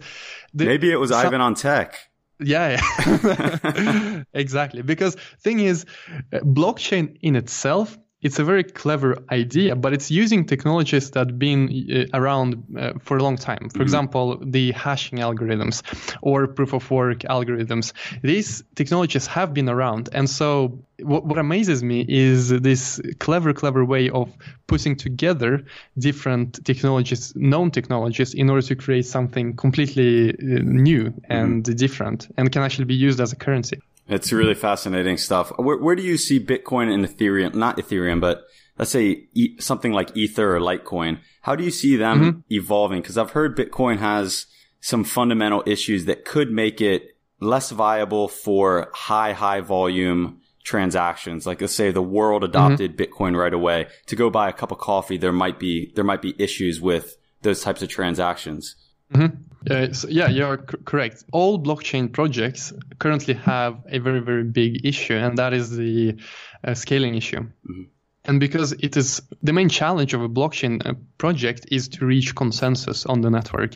[0.54, 1.98] the, maybe it was some, Ivan on tech.
[2.40, 4.24] Yeah, yeah.
[4.34, 4.82] exactly.
[4.82, 5.86] Because thing is,
[6.34, 11.38] uh, blockchain in itself it's a very clever idea, but it's using technologies that have
[11.38, 13.60] been uh, around uh, for a long time.
[13.60, 13.82] For mm-hmm.
[13.84, 15.84] example, the hashing algorithms
[16.24, 17.94] or proof of work algorithms.
[18.24, 20.10] These technologies have been around.
[20.12, 24.34] And so what, what amazes me is this clever, clever way of
[24.66, 25.64] putting together
[25.96, 30.34] different technologies, known technologies, in order to create something completely uh,
[30.64, 31.76] new and mm-hmm.
[31.76, 33.80] different and can actually be used as a currency.
[34.08, 35.52] It's really fascinating stuff.
[35.58, 38.44] Where, where do you see Bitcoin and Ethereum, not Ethereum, but
[38.78, 41.20] let's say e- something like Ether or Litecoin?
[41.42, 42.40] How do you see them mm-hmm.
[42.50, 43.02] evolving?
[43.02, 44.46] Because I've heard Bitcoin has
[44.80, 51.48] some fundamental issues that could make it less viable for high, high volume transactions.
[51.48, 52.52] Like let's say the world mm-hmm.
[52.52, 53.14] adopted mm-hmm.
[53.14, 53.88] Bitcoin right away.
[54.08, 57.18] To go buy a cup of coffee, there might be, there might be issues with
[57.42, 58.76] those types of transactions.
[59.14, 59.36] Mm-hmm.
[59.70, 61.24] Uh, so yeah, you're c- correct.
[61.32, 66.16] All blockchain projects currently have a very, very big issue, and that is the
[66.64, 67.42] uh, scaling issue.
[67.42, 67.84] Mm-hmm.
[68.28, 72.36] And because it is the main challenge of a blockchain uh, project is to reach
[72.36, 73.76] consensus on the network,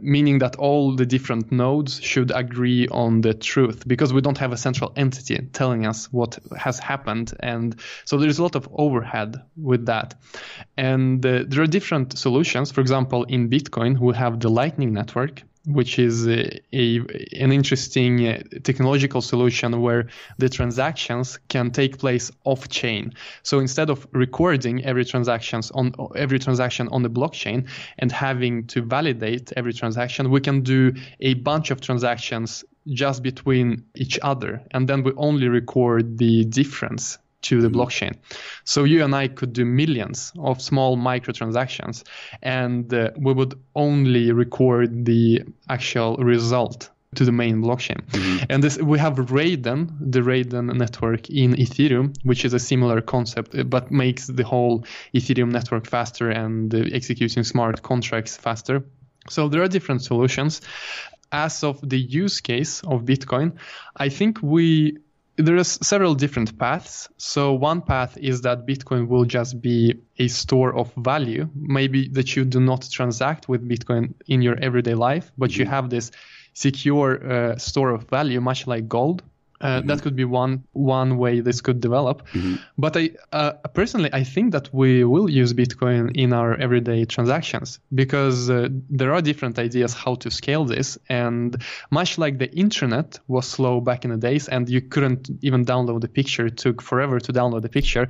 [0.00, 4.52] meaning that all the different nodes should agree on the truth because we don't have
[4.52, 7.32] a central entity telling us what has happened.
[7.40, 10.14] And so there's a lot of overhead with that.
[10.76, 12.70] And uh, there are different solutions.
[12.70, 16.98] For example, in Bitcoin, we have the Lightning Network, which is a, a,
[17.38, 23.12] an interesting uh, technological solution where the transactions can take place off chain.
[23.42, 28.82] So instead of recording every transactions on every transaction on the blockchain and having to
[28.82, 34.88] validate every transaction, we can do a bunch of transactions just between each other and
[34.88, 37.80] then we only record the difference to the mm-hmm.
[37.80, 38.16] blockchain.
[38.64, 42.04] So you and I could do millions of small microtransactions
[42.42, 48.04] and uh, we would only record the actual result to the main blockchain.
[48.10, 48.44] Mm-hmm.
[48.50, 53.54] And this we have Raiden, the Raiden network in Ethereum, which is a similar concept
[53.54, 58.84] uh, but makes the whole Ethereum network faster and uh, executing smart contracts faster.
[59.30, 60.60] So there are different solutions.
[61.30, 63.58] As of the use case of Bitcoin,
[63.96, 64.98] I think we
[65.38, 67.08] there are several different paths.
[67.16, 71.48] So one path is that Bitcoin will just be a store of value.
[71.54, 75.60] Maybe that you do not transact with Bitcoin in your everyday life, but mm-hmm.
[75.60, 76.10] you have this
[76.54, 79.22] secure uh, store of value, much like gold.
[79.60, 79.88] Uh, mm-hmm.
[79.88, 82.26] That could be one one way this could develop.
[82.28, 82.56] Mm-hmm.
[82.76, 87.80] But I uh, personally I think that we will use Bitcoin in our everyday transactions
[87.92, 90.98] because uh, there are different ideas how to scale this.
[91.08, 95.64] And much like the internet was slow back in the days, and you couldn't even
[95.64, 98.08] download the picture, it took forever to download the picture.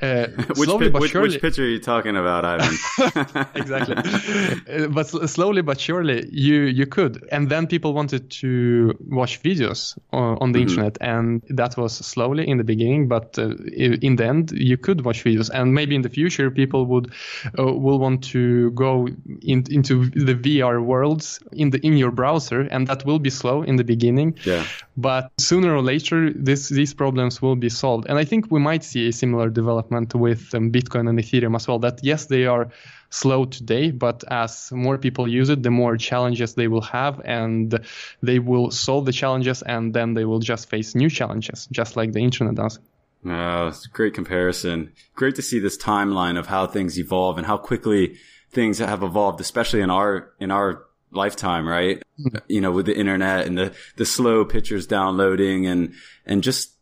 [0.00, 1.28] Uh, which, pi- which, surely...
[1.28, 3.46] which, picture are you talking about, Ivan?
[3.54, 3.96] exactly.
[3.96, 9.98] Uh, but slowly but surely you you could, and then people wanted to watch videos
[10.12, 10.68] on the mm-hmm.
[10.68, 14.76] internet internet, and that was slowly in the beginning, but uh, in the end, you
[14.76, 17.12] could watch videos, and maybe in the future, people would
[17.58, 19.08] uh, will want to go
[19.42, 23.62] in, into the VR worlds in the in your browser, and that will be slow
[23.62, 24.36] in the beginning.
[24.44, 24.64] Yeah.
[24.96, 28.84] But sooner or later, this these problems will be solved, and I think we might
[28.84, 31.78] see a similar development with um, Bitcoin and Ethereum as well.
[31.78, 32.68] That yes, they are
[33.16, 37.78] slow today, but as more people use it, the more challenges they will have, and
[38.22, 42.12] they will solve the challenges, and then they will just face new challenges, just like
[42.12, 42.78] the internet does.
[43.24, 44.92] Oh, it's a great comparison.
[45.14, 48.18] Great to see this timeline of how things evolve and how quickly
[48.50, 52.02] things have evolved, especially in our in our lifetime, right?
[52.20, 52.36] Mm-hmm.
[52.48, 55.94] You know, with the internet and the the slow pictures downloading and
[56.24, 56.75] and just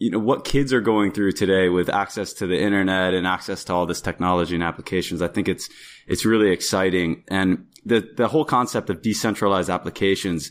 [0.00, 3.62] you know what kids are going through today with access to the internet and access
[3.64, 5.20] to all this technology and applications.
[5.20, 5.68] I think it's
[6.06, 10.50] it's really exciting, and the the whole concept of decentralized applications.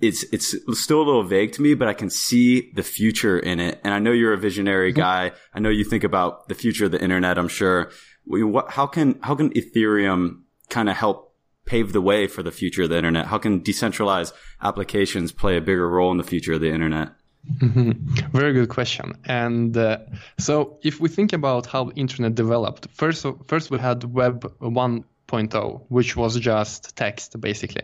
[0.00, 3.60] It's it's still a little vague to me, but I can see the future in
[3.60, 3.80] it.
[3.84, 5.00] And I know you're a visionary mm-hmm.
[5.00, 5.32] guy.
[5.54, 7.38] I know you think about the future of the internet.
[7.38, 7.90] I'm sure.
[8.24, 12.84] What, how can how can Ethereum kind of help pave the way for the future
[12.84, 13.26] of the internet?
[13.26, 17.10] How can decentralized applications play a bigger role in the future of the internet?
[17.48, 18.36] Mm-hmm.
[18.36, 19.14] Very good question.
[19.24, 19.98] And uh,
[20.38, 26.16] so, if we think about how internet developed, first, first we had Web 1.0, which
[26.16, 27.82] was just text basically,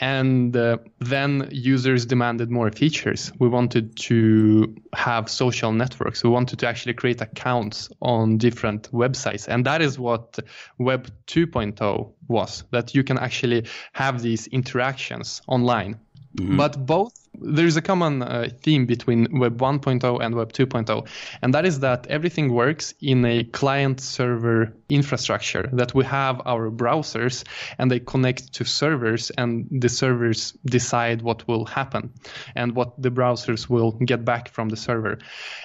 [0.00, 3.32] and uh, then users demanded more features.
[3.38, 6.24] We wanted to have social networks.
[6.24, 10.38] We wanted to actually create accounts on different websites, and that is what
[10.78, 12.64] Web 2.0 was.
[12.72, 16.00] That you can actually have these interactions online
[16.36, 16.56] Mm-hmm.
[16.56, 21.06] But both, there is a common uh, theme between Web 1.0 and Web 2.0,
[21.42, 26.70] and that is that everything works in a client server infrastructure, that we have our
[26.70, 27.44] browsers
[27.78, 32.12] and they connect to servers, and the servers decide what will happen
[32.54, 35.18] and what the browsers will get back from the server.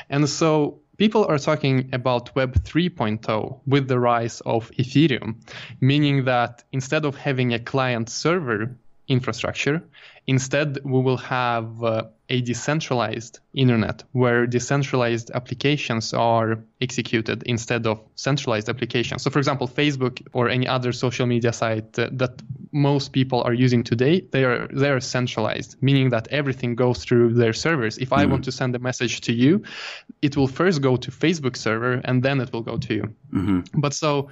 [0.10, 5.36] And so people are talking about Web 3.0 with the rise of Ethereum,
[5.82, 8.76] meaning that instead of having a client server
[9.08, 9.84] infrastructure,
[10.28, 18.02] Instead, we will have uh, a decentralized internet where decentralized applications are executed instead of
[18.16, 19.22] centralized applications.
[19.22, 23.54] So, for example, Facebook or any other social media site uh, that most people are
[23.54, 27.98] using today, they are they are centralized, meaning that everything goes through their servers.
[28.00, 28.22] If mm-hmm.
[28.22, 29.64] I want to send a message to you,
[30.24, 33.16] it will first go to Facebook server and then it will go to you.
[33.32, 33.80] Mm-hmm.
[33.80, 34.30] But so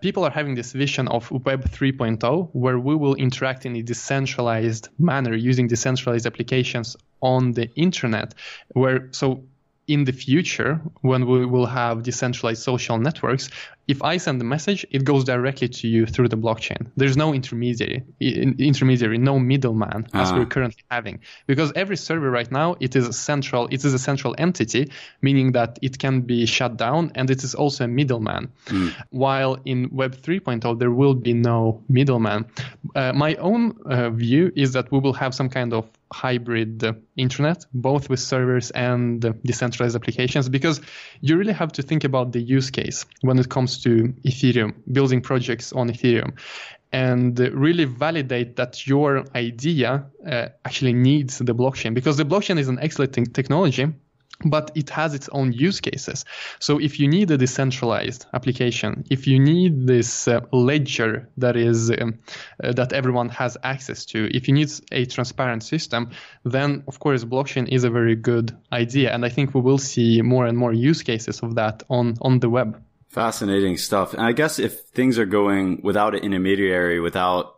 [0.00, 4.88] people are having this vision of Web 3.0 where we will interact in a decentralized
[4.98, 8.34] manner using decentralized applications on the internet
[8.68, 9.42] where so
[9.88, 13.50] in the future, when we will have decentralized social networks,
[13.88, 16.88] if I send a message, it goes directly to you through the blockchain.
[16.96, 22.76] There's no intermediary, intermediary, no middleman as we're currently having, because every server right now
[22.80, 24.90] it is a central, it is a central entity,
[25.22, 28.50] meaning that it can be shut down, and it is also a middleman.
[28.66, 28.92] Mm.
[29.10, 32.46] While in Web 3.0 there will be no middleman.
[32.94, 36.92] Uh, my own uh, view is that we will have some kind of hybrid uh,
[37.16, 40.80] internet, both with servers and decentralized applications, because
[41.20, 45.20] you really have to think about the use case when it comes to Ethereum, building
[45.20, 46.32] projects on Ethereum,
[46.92, 52.68] and really validate that your idea uh, actually needs the blockchain, because the blockchain is
[52.68, 53.92] an excellent technology
[54.44, 56.24] but it has its own use cases.
[56.58, 61.90] So if you need a decentralized application, if you need this uh, ledger that is
[61.90, 62.18] um,
[62.62, 66.10] uh, that everyone has access to, if you need a transparent system,
[66.44, 70.22] then of course blockchain is a very good idea, and I think we will see
[70.22, 72.82] more and more use cases of that on on the web.
[73.16, 74.12] Fascinating stuff.
[74.12, 77.54] And I guess if things are going without an intermediary, without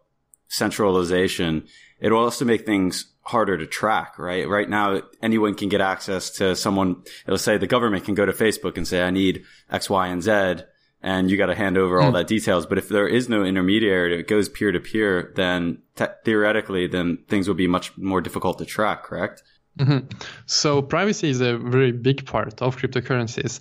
[0.46, 1.66] centralization,
[1.98, 4.48] it will also make things harder to track, right?
[4.48, 7.02] Right now, anyone can get access to someone.
[7.26, 10.22] It'll say the government can go to Facebook and say, I need X, Y, and
[10.22, 10.62] Z.
[11.02, 12.14] And you got to hand over all mm.
[12.14, 12.64] that details.
[12.64, 17.18] But if there is no intermediary, it goes peer to peer, then te- theoretically, then
[17.26, 19.42] things will be much more difficult to track, correct?
[19.76, 20.06] Mm-hmm.
[20.46, 23.58] So privacy is a very big part of cryptocurrencies.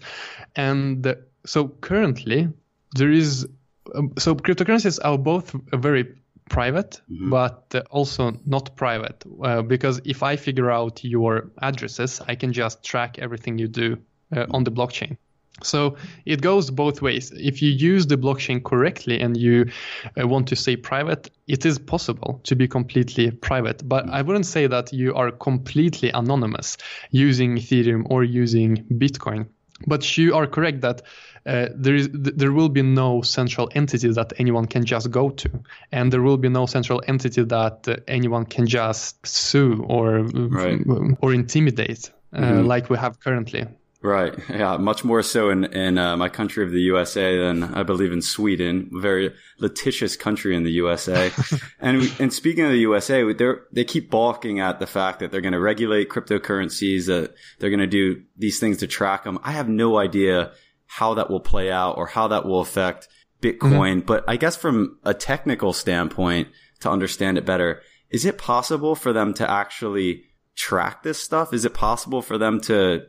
[0.55, 1.15] And
[1.47, 2.49] so currently
[2.95, 3.47] there is,
[3.95, 6.15] um, so cryptocurrencies are both very
[6.49, 7.29] private, mm-hmm.
[7.29, 9.23] but also not private.
[9.41, 13.97] Uh, because if I figure out your addresses, I can just track everything you do
[14.35, 15.17] uh, on the blockchain.
[15.63, 17.31] So it goes both ways.
[17.31, 19.71] If you use the blockchain correctly and you
[20.19, 23.87] uh, want to stay private, it is possible to be completely private.
[23.87, 26.77] But I wouldn't say that you are completely anonymous
[27.09, 29.47] using Ethereum or using Bitcoin.
[29.85, 31.01] But you are correct that
[31.45, 35.49] uh, there is there will be no central entity that anyone can just go to,
[35.91, 40.81] and there will be no central entity that uh, anyone can just sue or right.
[41.21, 42.11] or intimidate.
[42.33, 42.67] uh, mm-hmm.
[42.67, 43.65] like we have currently.
[44.01, 44.37] Right.
[44.49, 44.77] Yeah.
[44.77, 48.21] Much more so in, in uh, my country of the USA than I believe in
[48.21, 48.89] Sweden.
[48.93, 51.31] Very litigious country in the USA.
[51.79, 55.31] and we, and speaking of the USA, they they keep balking at the fact that
[55.31, 59.39] they're going to regulate cryptocurrencies, that they're going to do these things to track them.
[59.43, 60.51] I have no idea
[60.85, 63.07] how that will play out or how that will affect
[63.41, 63.97] Bitcoin.
[63.97, 64.05] Mm-hmm.
[64.05, 66.49] But I guess from a technical standpoint,
[66.81, 70.23] to understand it better, is it possible for them to actually
[70.55, 71.53] track this stuff?
[71.53, 73.07] Is it possible for them to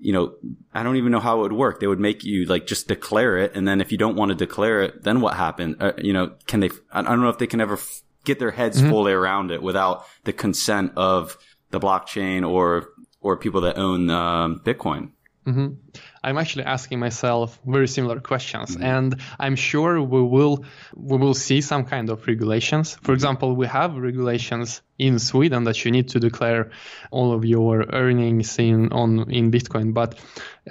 [0.00, 0.34] you know,
[0.72, 1.80] I don't even know how it would work.
[1.80, 3.54] They would make you like just declare it.
[3.54, 5.76] And then if you don't want to declare it, then what happened?
[5.80, 8.50] Uh, you know, can they, I don't know if they can ever f- get their
[8.50, 8.90] heads mm-hmm.
[8.90, 11.36] fully around it without the consent of
[11.70, 12.88] the blockchain or,
[13.20, 15.10] or people that own um, Bitcoin.
[15.46, 15.74] Mm-hmm.
[16.22, 18.84] I'm actually asking myself very similar questions, mm-hmm.
[18.84, 20.64] and I'm sure we will
[20.96, 22.96] we will see some kind of regulations.
[23.02, 26.70] For example, we have regulations in Sweden that you need to declare
[27.10, 30.18] all of your earnings in on in Bitcoin, but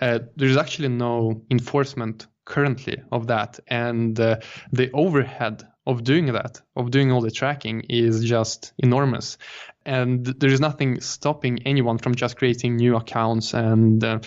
[0.01, 4.37] uh, there's actually no enforcement currently of that, and uh,
[4.71, 9.37] the overhead of doing that, of doing all the tracking, is just enormous
[9.87, 14.19] and there is nothing stopping anyone from just creating new accounts and uh,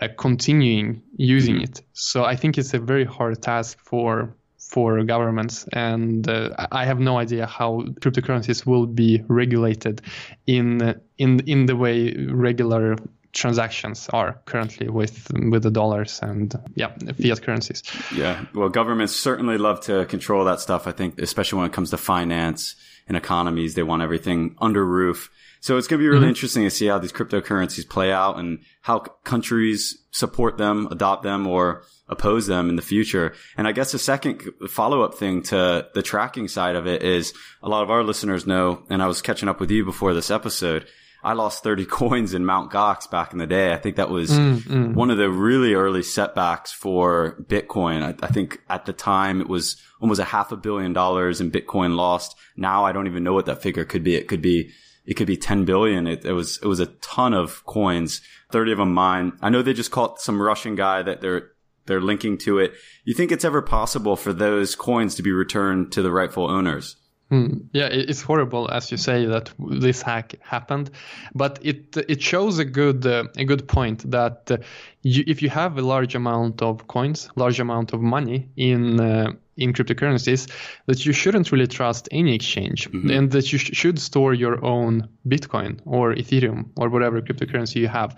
[0.00, 1.64] uh, continuing using mm-hmm.
[1.64, 1.82] it.
[1.92, 7.00] So I think it's a very hard task for for governments, and uh, I have
[7.00, 10.00] no idea how cryptocurrencies will be regulated
[10.46, 12.96] in in in the way regular
[13.32, 17.82] transactions are currently with with the dollars and yeah fiat currencies
[18.14, 21.90] yeah well governments certainly love to control that stuff i think especially when it comes
[21.90, 22.74] to finance
[23.10, 23.74] and economies.
[23.74, 25.30] They want everything under roof.
[25.60, 26.28] So it's going to be really mm-hmm.
[26.28, 31.46] interesting to see how these cryptocurrencies play out and how countries support them, adopt them,
[31.46, 33.34] or oppose them in the future.
[33.56, 37.34] And I guess the second follow up thing to the tracking side of it is
[37.64, 40.30] a lot of our listeners know, and I was catching up with you before this
[40.30, 40.86] episode,
[41.22, 43.72] I lost 30 coins in Mount Gox back in the day.
[43.72, 44.94] I think that was mm, mm.
[44.94, 48.02] one of the really early setbacks for Bitcoin.
[48.02, 51.50] I, I, think at the time it was almost a half a billion dollars in
[51.50, 52.36] Bitcoin lost.
[52.56, 54.14] Now I don't even know what that figure could be.
[54.16, 54.70] It could be,
[55.04, 56.06] it could be 10 billion.
[56.06, 58.20] It, it was, it was a ton of coins,
[58.52, 59.32] 30 of them mine.
[59.40, 61.50] I know they just caught some Russian guy that they're,
[61.86, 62.72] they're linking to it.
[63.04, 66.96] You think it's ever possible for those coins to be returned to the rightful owners?
[67.30, 67.58] Hmm.
[67.72, 70.90] Yeah, it's horrible, as you say, that this hack happened,
[71.32, 74.56] but it it shows a good uh, a good point that uh,
[75.02, 79.30] you, if you have a large amount of coins, large amount of money in uh,
[79.56, 80.50] in cryptocurrencies,
[80.86, 83.10] that you shouldn't really trust any exchange, mm-hmm.
[83.10, 87.88] and that you sh- should store your own Bitcoin or Ethereum or whatever cryptocurrency you
[87.88, 88.16] have,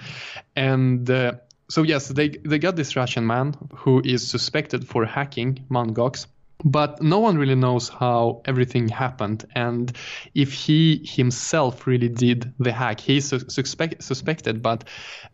[0.56, 1.10] and.
[1.10, 1.32] Uh,
[1.68, 5.94] so yes, they they got this Russian man who is suspected for hacking Mt.
[5.94, 6.26] Gox
[6.64, 9.44] but no one really knows how everything happened.
[9.54, 9.92] And
[10.34, 14.84] if he himself really did the hack he's su- suspect- suspected but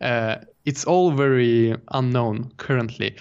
[0.01, 3.17] uh, it's all very unknown currently.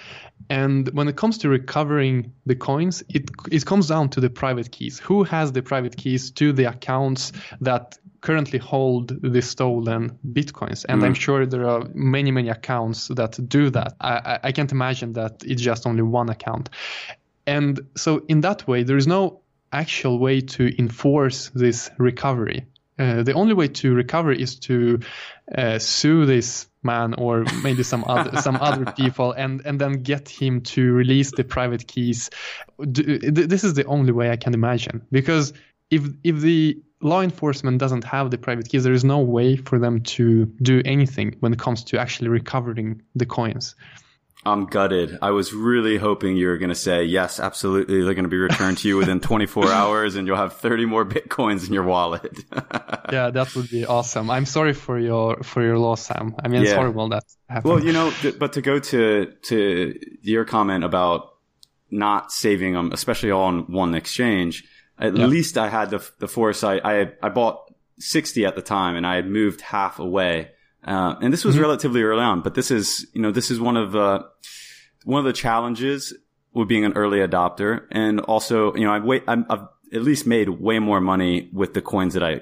[0.51, 4.71] And when it comes to recovering the coins it it comes down to the private
[4.71, 4.99] keys.
[4.99, 10.85] Who has the private keys to the accounts that currently hold the stolen bitcoins?
[10.89, 11.07] And mm.
[11.07, 13.95] i'm sure there are many many accounts that do that.
[14.01, 16.71] I, I can't imagine that it's just only one account
[17.49, 19.41] and so, in that way, there is no
[19.73, 22.67] actual way to enforce this recovery.
[22.99, 25.01] Uh, the only way to recover is to
[25.57, 30.29] uh, sue this man or maybe some other some other people and and then get
[30.29, 32.29] him to release the private keys.
[32.79, 35.55] This is the only way I can imagine because
[35.91, 39.79] if if the law enforcement doesn't have the private keys, there is no way for
[39.79, 43.75] them to do anything when it comes to actually recovering the coins.
[44.49, 45.19] I'm gutted.
[45.23, 48.03] I was really hoping you were going to say, yes, absolutely.
[48.03, 51.05] They're going to be returned to you within 24 hours and you'll have 30 more
[51.05, 52.37] Bitcoins in your wallet.
[53.13, 54.31] yeah, that would be awesome.
[54.31, 56.35] I'm sorry for your, for your loss, Sam.
[56.43, 57.73] I mean, it's horrible that happened.
[57.73, 61.35] Well, you know, th- but to go to, to your comment about
[61.91, 64.65] not saving them, especially on one exchange,
[64.99, 65.27] at yeah.
[65.27, 66.83] least I had the, the foresight.
[66.85, 70.51] I, I bought 60 at the time and I had moved half away
[70.89, 71.65] uh, and this was mm-hmm.
[71.65, 74.23] relatively early on, but this is, you know, this is one of, uh,
[75.05, 76.15] one of the challenges
[76.55, 77.83] with being an early adopter.
[77.91, 81.75] And also, you know, I've, wait, i have at least made way more money with
[81.75, 82.41] the coins that I,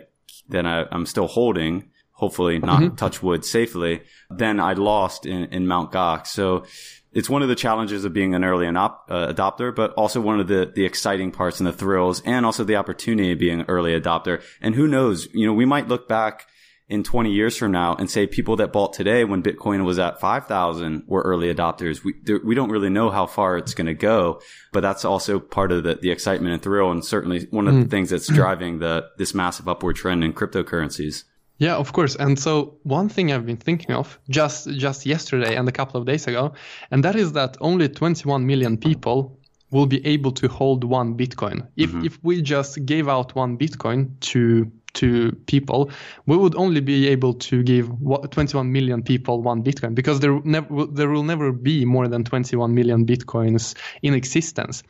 [0.51, 1.91] that I, am still holding.
[2.13, 2.95] Hopefully not mm-hmm.
[2.95, 6.29] touch wood safely than I lost in, in Mount Gox.
[6.29, 6.65] So
[7.13, 10.47] it's one of the challenges of being an early uh, adopter, but also one of
[10.47, 13.99] the, the exciting parts and the thrills and also the opportunity of being an early
[14.01, 14.41] adopter.
[14.61, 16.47] And who knows, you know, we might look back
[16.89, 20.21] in 20 years from now and say people that bought today when Bitcoin was at
[20.21, 22.05] 5,000 were early adopters.
[22.05, 22.15] We,
[22.45, 24.41] we don't really know how far it's going to go,
[24.73, 26.93] but that's also part of the, the excitement and thrill.
[26.93, 27.83] And certainly one of mm.
[27.85, 31.25] the things that's driving the, this massive upward trend in cryptocurrencies.
[31.59, 32.15] Yeah, of course.
[32.17, 36.07] And so one thing I've been thinking of just just yesterday and a couple of
[36.07, 36.53] days ago,
[36.91, 39.39] and that is that only 21 million people
[39.71, 41.67] will be able to hold one Bitcoin.
[41.77, 45.91] If if we just gave out one Bitcoin to to people,
[46.27, 47.91] we would only be able to give
[48.31, 52.75] 21 million people one Bitcoin because there never there will never be more than 21
[52.75, 54.83] million Bitcoins in existence.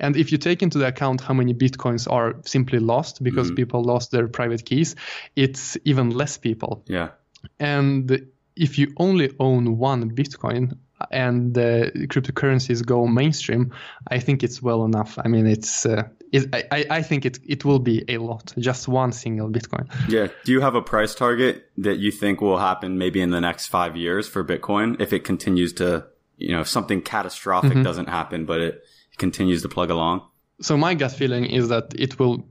[0.00, 3.56] And if you take into account how many Bitcoins are simply lost because mm-hmm.
[3.56, 4.94] people lost their private keys,
[5.36, 6.84] it's even less people.
[6.86, 7.10] Yeah.
[7.58, 10.76] And if you only own one Bitcoin
[11.10, 13.72] and uh, cryptocurrencies go mainstream,
[14.08, 15.18] I think it's well enough.
[15.24, 18.88] I mean, it's uh, it, I, I think it it will be a lot, just
[18.88, 19.90] one single Bitcoin.
[20.08, 20.28] Yeah.
[20.44, 23.66] Do you have a price target that you think will happen maybe in the next
[23.66, 26.06] five years for Bitcoin if it continues to,
[26.38, 28.84] you know, if something catastrophic doesn't happen, but it
[29.18, 30.22] continues to plug along?
[30.60, 32.46] So my gut feeling is that it will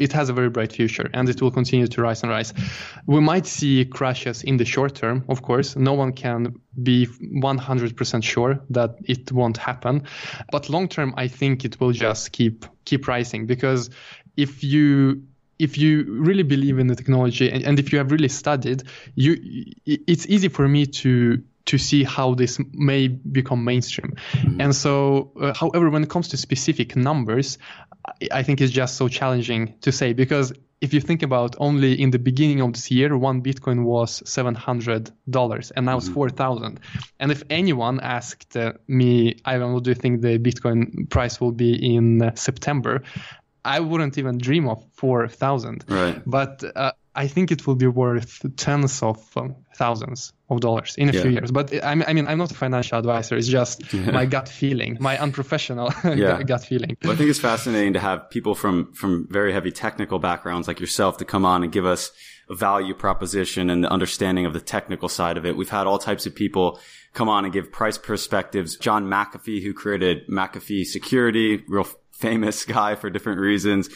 [0.00, 2.52] it has a very bright future and it will continue to rise and rise.
[3.06, 5.76] We might see crashes in the short term, of course.
[5.76, 10.04] No one can be 100% sure that it won't happen.
[10.50, 13.90] But long term, I think it will just keep keep rising because
[14.36, 15.22] if you
[15.58, 18.82] if you really believe in the technology and, and if you have really studied,
[19.14, 19.36] you
[19.86, 24.16] it's easy for me to to see how this may become mainstream.
[24.32, 24.60] Mm-hmm.
[24.60, 27.58] And so, uh, however, when it comes to specific numbers,
[28.32, 32.10] I think it's just so challenging to say because if you think about only in
[32.10, 36.14] the beginning of this year, one Bitcoin was seven hundred dollars, and now it's mm-hmm.
[36.14, 36.80] four thousand.
[37.18, 41.52] And if anyone asked uh, me, Ivan, what do you think the Bitcoin price will
[41.52, 43.02] be in uh, September?
[43.62, 45.84] I wouldn't even dream of four thousand.
[45.86, 46.22] Right.
[46.24, 51.10] But uh, I think it will be worth tens of um, thousands of dollars in
[51.10, 51.20] a yeah.
[51.20, 51.50] few years.
[51.52, 53.36] But I mean, I'm not a financial advisor.
[53.36, 54.10] It's just yeah.
[54.18, 56.42] my gut feeling, my unprofessional yeah.
[56.42, 56.96] gut feeling.
[57.02, 60.80] Well, I think it's fascinating to have people from from very heavy technical backgrounds like
[60.80, 62.10] yourself to come on and give us
[62.48, 65.58] a value proposition and the understanding of the technical side of it.
[65.58, 66.80] We've had all types of people
[67.12, 68.76] come on and give price perspectives.
[68.76, 73.90] John McAfee, who created McAfee Security, real famous guy for different reasons.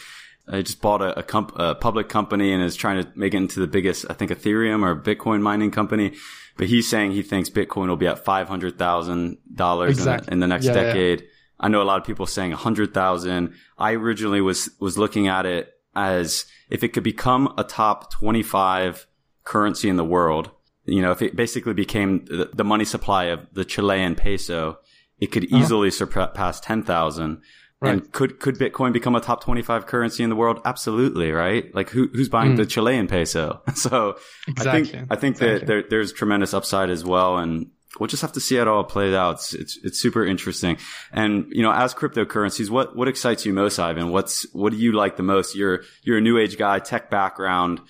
[0.47, 3.38] I just bought a, a, comp- a, public company and is trying to make it
[3.38, 6.14] into the biggest, I think, Ethereum or Bitcoin mining company.
[6.57, 10.32] But he's saying he thinks Bitcoin will be at five hundred thousand dollars exactly.
[10.32, 11.20] in, the next yeah, decade.
[11.22, 11.26] Yeah.
[11.59, 13.55] I know a lot of people saying a hundred thousand.
[13.78, 18.42] I originally was was looking at it as if it could become a top twenty
[18.42, 19.07] five
[19.42, 20.51] currency in the world.
[20.84, 24.78] You know, if it basically became the, the money supply of the Chilean peso,
[25.18, 25.57] it could uh-huh.
[25.57, 25.97] easily uh-huh.
[25.97, 27.42] surpass ten thousand.
[27.85, 27.93] Right.
[27.93, 30.61] And could could Bitcoin become a top twenty five currency in the world?
[30.64, 31.72] Absolutely, right?
[31.74, 32.57] Like who who's buying mm.
[32.57, 33.62] the Chilean peso?
[33.74, 34.16] So
[34.49, 34.70] exactly.
[34.70, 35.59] I think I think exactly.
[35.59, 38.68] that there, there's tremendous upside as well, and we'll just have to see how it
[38.68, 39.35] all plays out.
[39.35, 40.78] It's, it's, it's super interesting.
[41.12, 44.11] And you know, as cryptocurrencies, what what excites you most, Ivan?
[44.11, 45.55] What's what do you like the most?
[45.55, 47.80] You're you're a new age guy, tech background.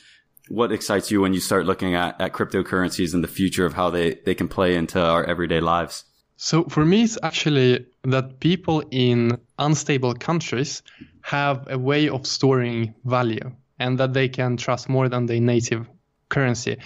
[0.49, 3.89] What excites you when you start looking at, at cryptocurrencies and the future of how
[3.89, 6.05] they, they can play into our everyday lives?
[6.37, 10.83] So for me, it's actually that people in unstable countries
[11.23, 15.89] have a way of storing value and that they can trust more than their native
[16.29, 16.79] currency.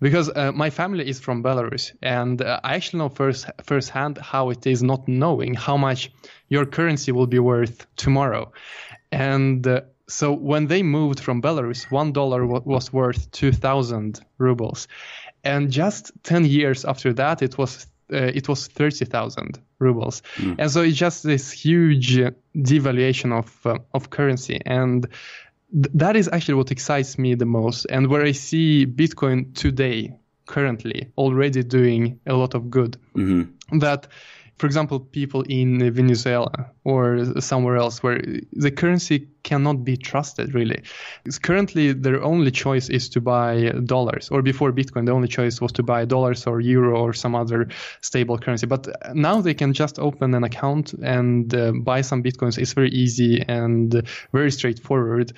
[0.00, 4.50] Because uh, my family is from Belarus and uh, I actually know first firsthand how
[4.50, 6.10] it is not knowing how much
[6.48, 8.52] your currency will be worth tomorrow.
[9.12, 14.88] And uh, so when they moved from Belarus, one dollar was worth 2,000 rubles.
[15.44, 20.22] And just 10 years after that, it was uh, it was 30,000 rubles.
[20.36, 20.56] Mm.
[20.58, 22.18] And so it's just this huge
[22.56, 24.60] devaluation of, uh, of currency.
[24.64, 25.06] And
[25.72, 27.86] th- that is actually what excites me the most.
[27.86, 32.96] And where I see Bitcoin today, currently, already doing a lot of good.
[33.14, 33.78] Mm-hmm.
[33.80, 34.06] That
[34.58, 40.82] for example, people in Venezuela or somewhere else where the currency cannot be trusted really.
[41.24, 45.60] It's currently, their only choice is to buy dollars, or before Bitcoin, the only choice
[45.60, 47.68] was to buy dollars or euro or some other
[48.00, 48.66] stable currency.
[48.66, 52.58] But now they can just open an account and uh, buy some Bitcoins.
[52.58, 54.02] It's very easy and
[54.32, 55.32] very straightforward.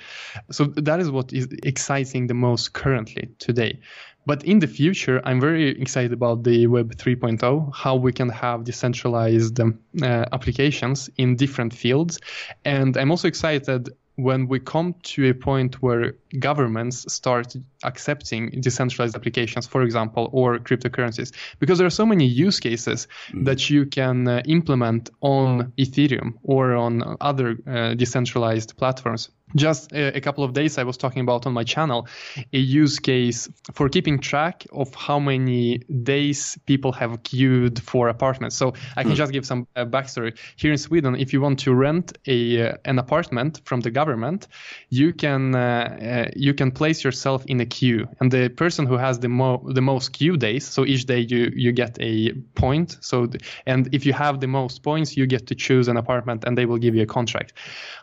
[0.49, 3.79] So that is what is exciting the most currently today.
[4.25, 8.63] But in the future, I'm very excited about the Web 3.0, how we can have
[8.63, 12.19] decentralized um, uh, applications in different fields.
[12.63, 13.89] And I'm also excited
[14.19, 20.59] when we come to a point where governments start accepting decentralized applications, for example, or
[20.59, 23.45] cryptocurrencies, because there are so many use cases mm-hmm.
[23.45, 29.29] that you can uh, implement on Ethereum or on other uh, decentralized platforms.
[29.55, 32.07] Just a, a, couple of days I was talking about on my channel
[32.53, 38.55] a use case for keeping track of how many days people have queued for apartments.
[38.55, 39.15] So I can mm.
[39.15, 40.37] just give some uh, backstory.
[40.55, 44.47] Here in Sweden, if you want to rent a uh, an apartment from the government,
[44.89, 48.97] you can uh, uh you can place yourself in a queue, and the person who
[48.97, 52.97] has the mo- the most queue days, so each day you you get a point.
[53.01, 56.43] So th- and if you have the most points, you get to choose an apartment,
[56.45, 57.53] and they will give you a contract.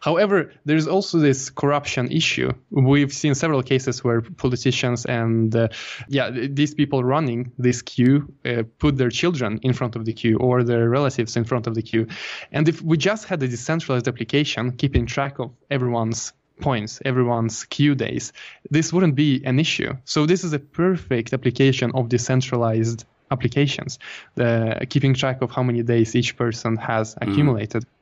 [0.00, 2.52] However, there's also this this corruption issue.
[2.70, 5.68] We've seen several cases where politicians and uh,
[6.08, 10.38] yeah, these people running this queue uh, put their children in front of the queue
[10.38, 12.06] or their relatives in front of the queue.
[12.52, 17.94] And if we just had a decentralized application keeping track of everyone's points, everyone's queue
[17.94, 18.32] days,
[18.70, 19.92] this wouldn't be an issue.
[20.04, 23.98] So this is a perfect application of decentralized applications,
[24.36, 27.30] the, keeping track of how many days each person has mm-hmm.
[27.30, 27.82] accumulated.
[27.82, 27.95] Mm.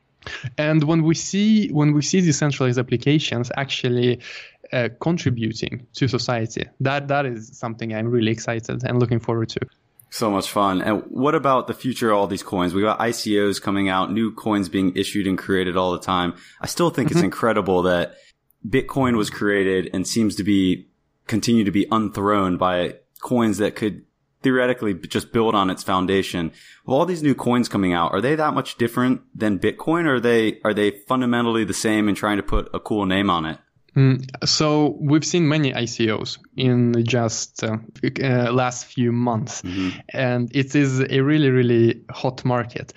[0.57, 4.19] And when we see when we see decentralized applications actually
[4.73, 9.59] uh, contributing to society, that that is something I'm really excited and looking forward to.
[10.09, 10.81] So much fun.
[10.81, 12.73] And what about the future of all these coins?
[12.73, 16.35] We got ICOs coming out, new coins being issued and created all the time.
[16.61, 17.17] I still think mm-hmm.
[17.17, 18.15] it's incredible that
[18.67, 20.87] Bitcoin was created and seems to be
[21.27, 24.05] continue to be unthrown by coins that could
[24.41, 26.51] theoretically just build on its foundation.
[26.85, 30.05] With all these new coins coming out, are they that much different than Bitcoin?
[30.05, 33.29] Or are they are they fundamentally the same and trying to put a cool name
[33.29, 33.59] on it?
[33.95, 37.77] Mm, so we've seen many ICOs in just uh,
[38.21, 39.97] uh, last few months, mm-hmm.
[40.09, 42.93] and it is a really really hot market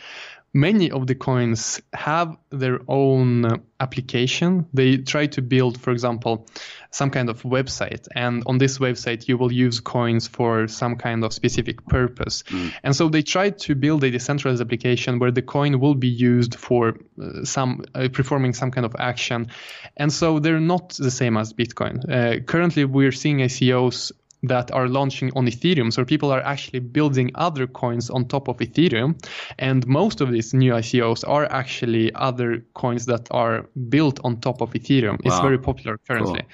[0.58, 4.66] many of the coins have their own application.
[4.74, 6.46] They try to build, for example,
[6.90, 11.24] some kind of website, and on this website you will use coins for some kind
[11.24, 12.42] of specific purpose.
[12.44, 12.72] Mm.
[12.82, 16.56] And so they try to build a decentralized application where the coin will be used
[16.56, 19.48] for uh, some uh, performing some kind of action.
[19.96, 21.96] And so they're not the same as Bitcoin.
[22.10, 25.92] Uh, currently, we're seeing ICOs that are launching on Ethereum.
[25.92, 29.20] So people are actually building other coins on top of Ethereum.
[29.58, 34.60] And most of these new ICOs are actually other coins that are built on top
[34.60, 35.12] of Ethereum.
[35.12, 35.18] Wow.
[35.24, 36.40] It's very popular currently.
[36.40, 36.48] Cool.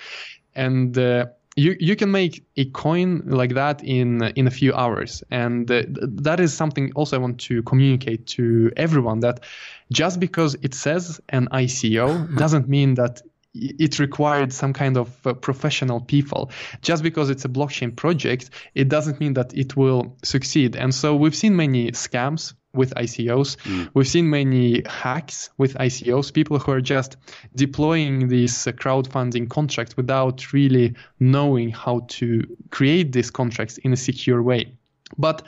[0.55, 1.27] And uh,
[1.57, 5.83] you you can make a coin like that in in a few hours and uh,
[5.87, 9.41] that is something also I want to communicate to everyone that
[9.93, 13.23] just because it says an ICO doesn't mean that
[13.55, 16.51] it required some kind of uh, professional people.
[16.83, 20.77] Just because it's a blockchain project, it doesn't mean that it will succeed.
[20.77, 23.57] And so we've seen many scams with ICOs.
[23.59, 23.91] Mm.
[23.95, 27.17] We've seen many hacks with ICOs, people who are just
[27.55, 33.97] deploying these uh, crowdfunding contracts without really knowing how to create these contracts in a
[33.97, 34.77] secure way.
[35.17, 35.43] But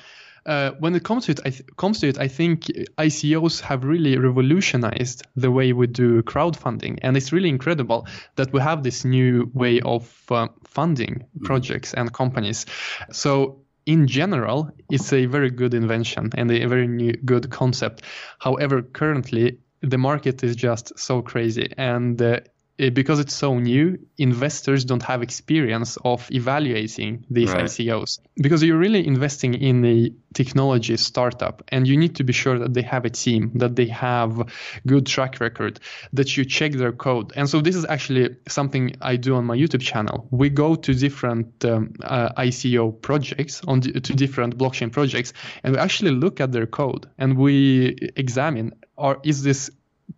[0.47, 2.67] uh, when it comes to it, I th- comes to it, I think
[2.99, 8.61] ICOs have really revolutionized the way we do crowdfunding, and it's really incredible that we
[8.61, 11.45] have this new way of uh, funding mm-hmm.
[11.45, 12.67] projects and companies.
[13.11, 18.03] So in general, it's a very good invention and a very new, good concept.
[18.39, 22.41] However, currently the market is just so crazy, and uh,
[22.77, 27.65] because it's so new, investors don't have experience of evaluating these right.
[27.65, 28.19] ICOs.
[28.37, 32.75] Because you're really investing in a technology startup, and you need to be sure that
[32.75, 34.43] they have a team, that they have
[34.87, 35.81] good track record,
[36.13, 37.33] that you check their code.
[37.35, 40.29] And so this is actually something I do on my YouTube channel.
[40.31, 45.79] We go to different um, uh, ICO projects, on to different blockchain projects, and we
[45.79, 49.71] actually look at their code and we examine: Are is this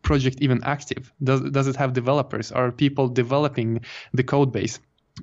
[0.08, 1.12] project even active?
[1.22, 2.50] Does, does it have developers?
[2.50, 3.80] Are people developing
[4.14, 4.80] the code base?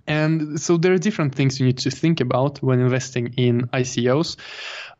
[0.07, 4.37] And so there are different things you need to think about when investing in ICOs.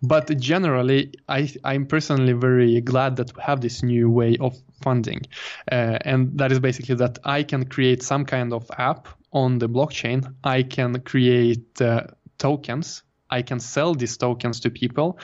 [0.02, 5.22] But generally, I, I'm personally very glad that we have this new way of funding.
[5.72, 9.70] Uh, and that is basically that I can create some kind of app on the
[9.70, 10.34] blockchain.
[10.44, 12.08] I can create uh,
[12.38, 15.20] tokens I can sell these tokens to people.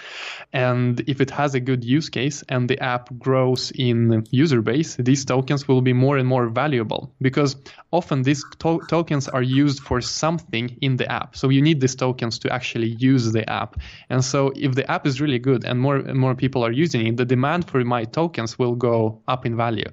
[0.54, 4.96] And if it has a good use case and the app grows in user base,
[4.96, 7.56] these tokens will be more and more valuable because
[7.92, 11.36] often these to- tokens are used for something in the app.
[11.36, 13.80] So you need these tokens to actually use the app.
[14.10, 17.06] And so if the app is really good and more and more people are using
[17.08, 19.90] it, the demand for my tokens will go up in value.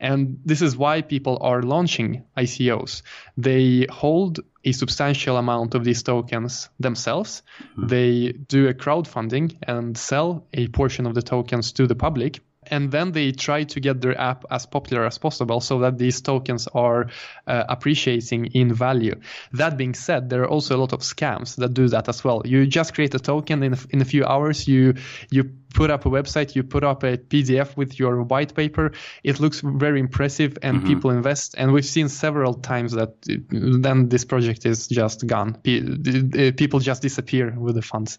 [0.00, 3.02] And this is why people are launching ICOs.
[3.36, 7.42] They hold a substantial amount of these tokens themselves.
[7.60, 7.86] Mm-hmm.
[7.86, 12.40] They do a crowdfunding and sell a portion of the tokens to the public.
[12.70, 16.20] And then they try to get their app as popular as possible so that these
[16.20, 17.08] tokens are
[17.46, 19.14] uh, appreciating in value.
[19.52, 22.42] That being said, there are also a lot of scams that do that as well.
[22.44, 24.66] You just create a token in a, in a few hours.
[24.68, 24.94] You
[25.30, 28.92] you put up a website, you put up a PDF with your white paper.
[29.22, 30.86] It looks very impressive, and mm-hmm.
[30.86, 31.54] people invest.
[31.58, 35.54] And we've seen several times that then this project is just gone.
[35.62, 38.18] People just disappear with the funds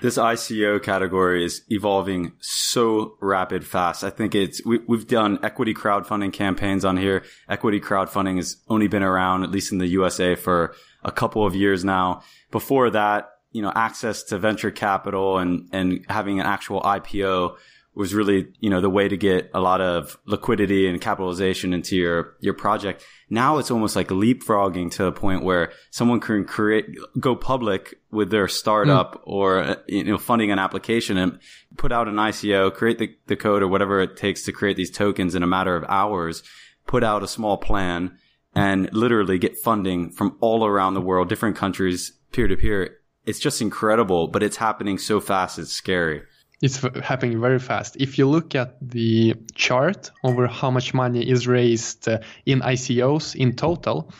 [0.00, 4.04] this ICO category is evolving so rapid fast.
[4.04, 7.24] I think it's, we, have done equity crowdfunding campaigns on here.
[7.48, 11.54] Equity crowdfunding has only been around, at least in the USA for a couple of
[11.54, 12.22] years now.
[12.50, 17.56] Before that, you know, access to venture capital and, and having an actual IPO
[17.94, 21.96] was really, you know, the way to get a lot of liquidity and capitalization into
[21.96, 23.04] your, your project.
[23.30, 26.86] Now it's almost like leapfrogging to a point where someone can create,
[27.18, 29.20] go public with their startup mm.
[29.24, 31.38] or, you know, funding an application and
[31.76, 34.90] put out an ICO, create the, the code or whatever it takes to create these
[34.90, 36.42] tokens in a matter of hours,
[36.86, 38.18] put out a small plan
[38.54, 43.38] and literally get funding from all around the world, different countries, peer to peer it's
[43.38, 46.22] just incredible, but it's happening so fast, it's scary.
[46.62, 47.96] It's happening very fast.
[47.96, 53.34] If you look at the chart over how much money is raised uh, in ICOs
[53.34, 54.12] in total,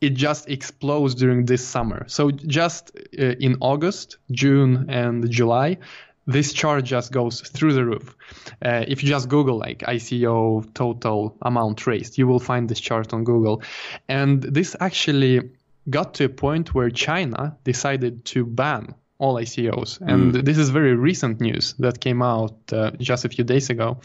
[0.00, 2.04] it just explodes during this summer.
[2.08, 5.78] So just uh, in August, June, and July,
[6.26, 8.16] this chart just goes through the roof.
[8.64, 13.14] Uh, if you just Google like ICO total amount raised, you will find this chart
[13.14, 13.62] on Google.
[14.08, 15.50] And this actually
[15.88, 20.00] got to a point where China decided to ban all ICOs.
[20.00, 20.44] And mm.
[20.44, 23.98] this is very recent news that came out uh, just a few days ago.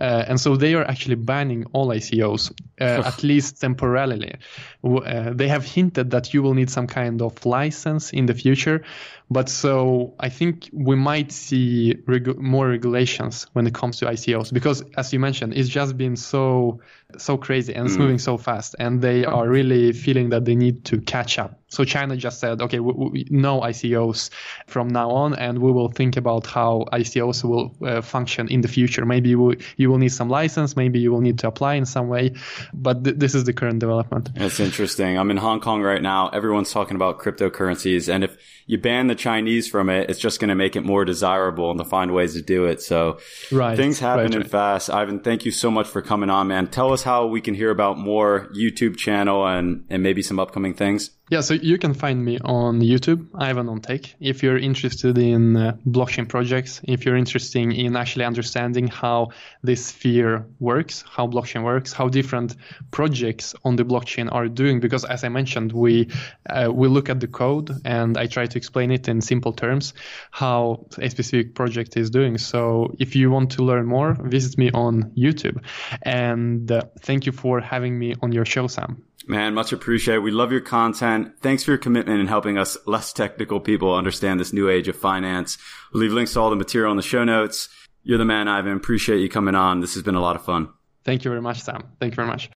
[0.00, 4.34] Uh, and so they are actually banning all ICOs, uh, at least temporarily.
[4.82, 8.82] Uh, they have hinted that you will need some kind of license in the future.
[9.30, 14.52] But so I think we might see regu- more regulations when it comes to ICOs
[14.52, 16.80] because, as you mentioned, it's just been so
[17.18, 18.00] so crazy and it's mm.
[18.00, 21.60] moving so fast, and they are really feeling that they need to catch up.
[21.68, 24.30] So China just said, okay, we, we, no ICOs
[24.66, 28.68] from now on, and we will think about how ICOs will uh, function in the
[28.68, 29.04] future.
[29.04, 31.86] Maybe you will, you will need some license, maybe you will need to apply in
[31.86, 32.34] some way,
[32.72, 34.30] but th- this is the current development.
[34.34, 35.18] That's interesting.
[35.18, 36.28] I'm in Hong Kong right now.
[36.28, 38.36] Everyone's talking about cryptocurrencies, and if
[38.66, 41.78] you ban the Chinese from it, it's just going to make it more desirable and
[41.78, 42.82] to find ways to do it.
[42.82, 43.18] So
[43.52, 44.50] right, things happening right, right.
[44.50, 44.90] fast.
[44.90, 46.66] Ivan, thank you so much for coming on, man.
[46.68, 50.74] Tell us how we can hear about more YouTube channel and, and maybe some upcoming
[50.74, 51.10] things.
[51.28, 54.14] Yeah, so you can find me on YouTube, Ivan on Tech.
[54.20, 59.86] If you're interested in uh, blockchain projects, if you're interested in actually understanding how this
[59.86, 62.54] sphere works, how blockchain works, how different
[62.92, 66.10] projects on the blockchain are doing, because as I mentioned, we
[66.48, 69.94] uh, we look at the code and I try to explain it in simple terms
[70.30, 72.38] how a specific project is doing.
[72.38, 75.60] So if you want to learn more, visit me on YouTube.
[76.02, 79.02] And uh, thank you for having me on your show, Sam.
[79.28, 80.20] Man, much appreciated.
[80.20, 81.32] We love your content.
[81.40, 84.94] Thanks for your commitment in helping us less technical people understand this new age of
[84.94, 85.58] finance.
[85.92, 87.68] We'll leave links to all the material in the show notes.
[88.04, 88.76] You're the man, Ivan.
[88.76, 89.80] Appreciate you coming on.
[89.80, 90.68] This has been a lot of fun.
[91.02, 91.82] Thank you very much, Sam.
[91.98, 92.50] Thank you very much.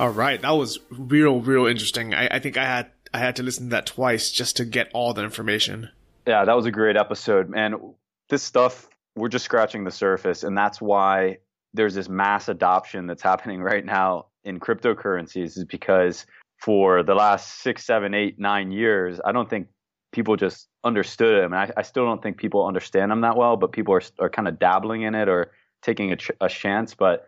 [0.00, 2.14] All right, that was real, real interesting.
[2.14, 4.90] I, I think I had I had to listen to that twice just to get
[4.92, 5.90] all the information.
[6.26, 7.94] Yeah, that was a great episode, man.
[8.28, 11.38] This stuff we're just scratching the surface, and that's why
[11.74, 16.26] there's this mass adoption that's happening right now in cryptocurrencies is because
[16.58, 19.68] for the last six, seven, eight, nine years, I don't think
[20.12, 21.52] people just understood them.
[21.52, 24.30] And I, I still don't think people understand them that well, but people are, are
[24.30, 25.52] kind of dabbling in it or
[25.82, 26.94] taking a, ch- a chance.
[26.94, 27.26] But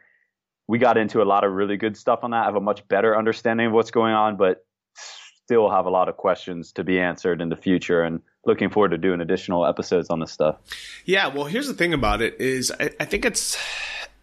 [0.67, 2.43] we got into a lot of really good stuff on that.
[2.43, 4.65] I have a much better understanding of what's going on, but
[5.51, 8.05] still have a lot of questions to be answered in the future.
[8.05, 10.59] And looking forward to doing additional episodes on this stuff.
[11.05, 13.59] Yeah, well, here's the thing about it is I, I think it's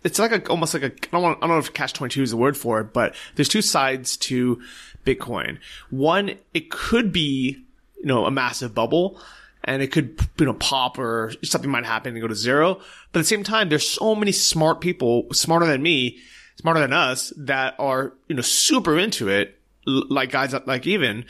[0.05, 2.13] it's like a almost like a I don't want, I don't know if catch twenty
[2.13, 4.61] two is the word for it, but there's two sides to
[5.05, 5.59] Bitcoin.
[5.89, 7.61] One, it could be
[7.97, 9.19] you know a massive bubble.
[9.65, 12.75] And it could, you know, pop or something might happen and go to zero.
[13.11, 16.19] But at the same time, there's so many smart people, smarter than me,
[16.61, 19.56] smarter than us, that are, you know, super into it,
[19.87, 21.25] like guys like Ivan.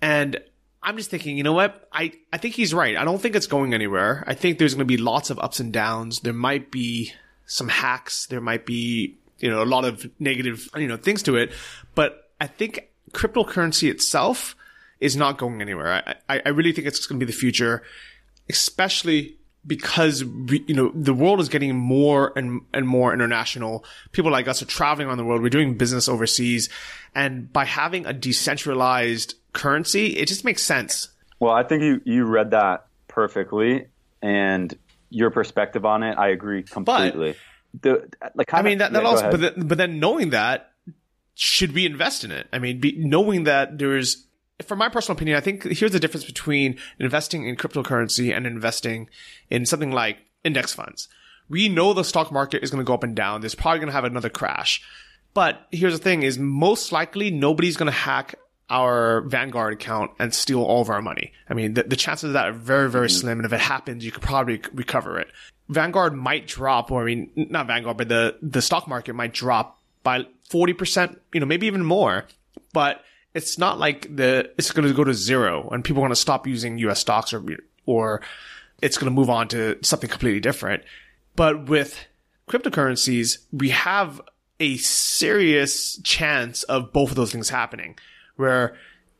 [0.00, 0.40] And
[0.82, 1.88] I'm just thinking, you know what?
[1.92, 2.96] I, I think he's right.
[2.96, 4.22] I don't think it's going anywhere.
[4.26, 6.20] I think there's going to be lots of ups and downs.
[6.20, 7.12] There might be
[7.46, 8.26] some hacks.
[8.26, 11.52] There might be, you know, a lot of negative, you know, things to it.
[11.94, 14.54] But I think cryptocurrency itself
[15.00, 16.16] is not going anywhere.
[16.28, 17.82] I, I really think it's going to be the future,
[18.50, 23.84] especially because you know the world is getting more and and more international.
[24.12, 25.42] People like us are traveling around the world.
[25.42, 26.68] We're doing business overseas,
[27.14, 31.08] and by having a decentralized currency, it just makes sense.
[31.40, 33.86] Well, I think you, you read that perfectly,
[34.22, 34.76] and
[35.10, 37.36] your perspective on it, I agree completely.
[37.82, 40.72] the, like, I mean, that, that yeah, also, but then, but then knowing that,
[41.34, 42.48] should we invest in it?
[42.52, 44.23] I mean, be, knowing that there's,
[44.62, 49.08] from my personal opinion, I think here's the difference between investing in cryptocurrency and investing
[49.50, 51.08] in something like index funds.
[51.48, 53.40] We know the stock market is going to go up and down.
[53.40, 54.82] There's probably going to have another crash.
[55.34, 58.36] But here's the thing is most likely nobody's going to hack
[58.70, 61.32] our Vanguard account and steal all of our money.
[61.48, 63.20] I mean, the, the chances of that are very, very mm-hmm.
[63.20, 63.38] slim.
[63.40, 65.28] And if it happens, you could probably recover it.
[65.68, 69.80] Vanguard might drop, or I mean, not Vanguard, but the, the stock market might drop
[70.02, 72.26] by 40%, you know, maybe even more.
[72.72, 73.02] But
[73.34, 76.46] it's not like the, it's going to go to zero and people want to stop
[76.46, 77.44] using US stocks or,
[77.84, 78.22] or
[78.80, 80.84] it's going to move on to something completely different.
[81.36, 81.98] But with
[82.48, 84.20] cryptocurrencies, we have
[84.60, 87.98] a serious chance of both of those things happening
[88.36, 88.76] where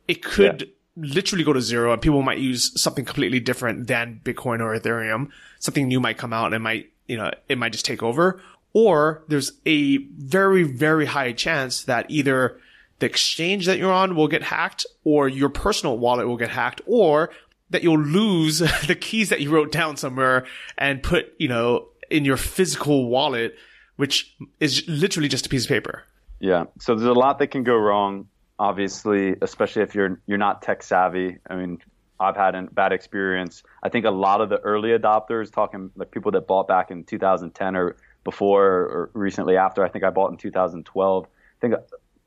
[0.07, 0.63] it could
[0.97, 1.15] yeah.
[1.15, 5.31] literally go to zero and people might use something completely different than Bitcoin or Ethereum.
[5.59, 8.41] Something new might come out and it might, you know, it might just take over.
[8.73, 12.61] Or there's a very, very high chance that either
[12.99, 16.81] the exchange that you're on will get hacked or your personal wallet will get hacked
[16.87, 17.31] or
[17.71, 20.47] that you'll lose the keys that you wrote down somewhere
[20.79, 23.57] and put, you know, in your physical wallet,
[23.97, 26.05] which is literally just a piece of paper.
[26.41, 26.65] Yeah.
[26.79, 28.29] So there's a lot that can go wrong,
[28.59, 31.39] obviously, especially if you're you're not tech savvy.
[31.49, 31.79] I mean,
[32.21, 33.63] I've had a bad experience.
[33.83, 37.05] I think a lot of the early adopters, talking like people that bought back in
[37.05, 41.25] 2010 or before or recently after, I think I bought in 2012.
[41.25, 41.29] I
[41.61, 41.75] think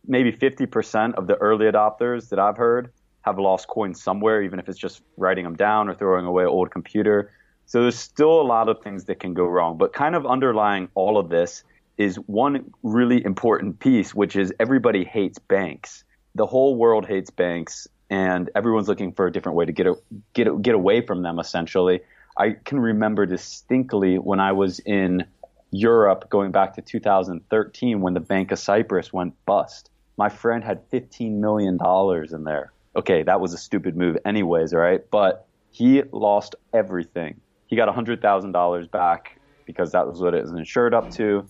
[0.08, 2.92] maybe 50% of the early adopters that I've heard
[3.22, 6.50] have lost coins somewhere, even if it's just writing them down or throwing away an
[6.50, 7.32] old computer.
[7.66, 9.78] So there's still a lot of things that can go wrong.
[9.78, 11.64] But kind of underlying all of this
[11.98, 16.04] is one really important piece, which is everybody hates banks.
[16.36, 19.96] The whole world hates banks, and everyone's looking for a different way to get a,
[20.34, 21.40] get a, get away from them.
[21.40, 22.00] Essentially,
[22.38, 25.26] I can remember distinctly when I was in
[25.72, 29.90] Europe, going back to 2013, when the Bank of Cyprus went bust.
[30.18, 32.74] My friend had 15 million dollars in there.
[32.96, 35.02] Okay, that was a stupid move, anyways, right?
[35.10, 40.94] But he lost everything he got $100,000 back because that was what it was insured
[40.94, 41.46] up to.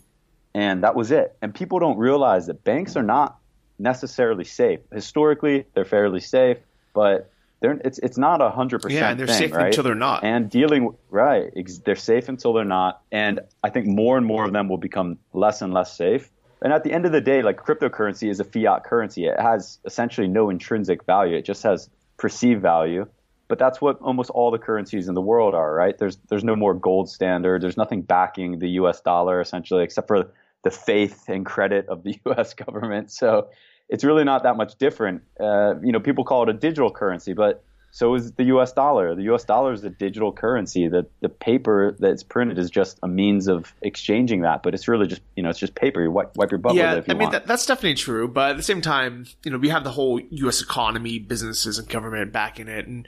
[0.54, 1.38] And that was it.
[1.42, 3.38] And people don't realize that banks are not
[3.78, 4.80] necessarily safe.
[4.92, 6.58] Historically, they're fairly safe,
[6.94, 9.00] but they're, it's it's not a hundred percent.
[9.00, 9.68] Yeah, and they're thing, safe right?
[9.68, 10.24] until they're not.
[10.24, 11.52] And dealing right,
[11.86, 13.02] they're safe until they're not.
[13.12, 16.32] And I think more and more of them will become less and less safe.
[16.62, 19.26] And at the end of the day, like cryptocurrency is a fiat currency.
[19.26, 21.36] It has essentially no intrinsic value.
[21.36, 23.06] It just has perceived value.
[23.48, 25.98] But that's what almost all the currencies in the world are, right?
[25.98, 27.62] There's there's no more gold standard.
[27.62, 29.00] There's nothing backing the U.S.
[29.00, 30.32] dollar essentially, except for
[30.64, 32.54] the faith and credit of the U.S.
[32.54, 33.12] government.
[33.12, 33.50] So
[33.88, 35.22] it's really not that much different.
[35.40, 38.74] Uh, you know, people call it a digital currency, but so is the U.S.
[38.74, 39.16] dollar.
[39.16, 39.44] The U.S.
[39.44, 40.88] dollar is a digital currency.
[40.88, 45.08] The the paper that's printed is just a means of exchanging that, but it's really
[45.08, 46.02] just you know it's just paper.
[46.02, 48.28] You wipe, wipe your butt yeah, with it you I mean that, that's definitely true.
[48.28, 50.62] But at the same time, you know, we have the whole U.S.
[50.62, 53.08] economy, businesses, and government backing it, and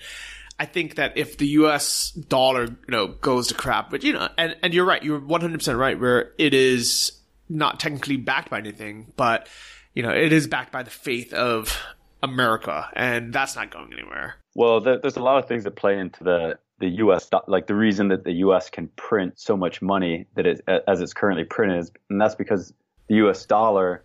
[0.59, 2.11] I think that if the U.S.
[2.11, 5.57] dollar you know goes to crap, but you know, and and you're right, you're 100
[5.57, 7.11] percent right, where it is
[7.47, 9.47] not technically backed by anything, but
[9.93, 11.77] you know, it is backed by the faith of
[12.21, 14.35] America, and that's not going anywhere.
[14.55, 17.29] Well, there's a lot of things that play into the the U.S.
[17.47, 18.69] like the reason that the U.S.
[18.69, 22.73] can print so much money that it, as it's currently printed, is, and that's because
[23.07, 23.45] the U.S.
[23.45, 24.03] dollar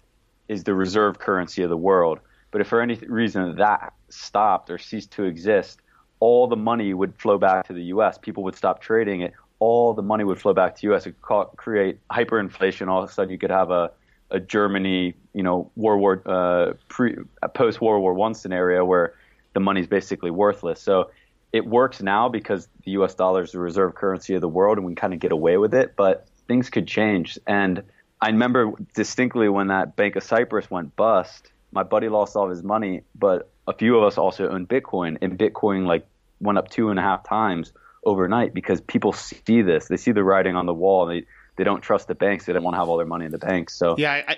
[0.48, 2.18] is the reserve currency of the world.
[2.50, 5.80] But if for any reason that stopped or ceased to exist,
[6.20, 8.18] all the money would flow back to the U.S.
[8.18, 9.32] People would stop trading it.
[9.60, 11.06] All the money would flow back to U.S.
[11.06, 12.88] It could create hyperinflation.
[12.88, 13.92] All of a sudden, you could have a
[14.30, 17.16] a Germany, you know, World War uh, pre
[17.54, 19.14] post World War One scenario where
[19.52, 20.80] the money's basically worthless.
[20.80, 21.10] So
[21.52, 23.14] it works now because the U.S.
[23.14, 25.72] dollar is the reserve currency of the world, and we kind of get away with
[25.74, 25.94] it.
[25.96, 27.38] But things could change.
[27.46, 27.82] And
[28.20, 31.52] I remember distinctly when that Bank of Cyprus went bust.
[31.70, 35.18] My buddy lost all of his money, but a few of us also owned Bitcoin,
[35.22, 36.06] and Bitcoin like
[36.40, 37.72] went up two and a half times
[38.04, 39.86] overnight because people see this.
[39.88, 41.06] They see the writing on the wall.
[41.06, 41.24] They
[41.57, 42.46] they don't trust the banks.
[42.46, 43.74] They don't want to have all their money in the banks.
[43.74, 44.36] So yeah, I,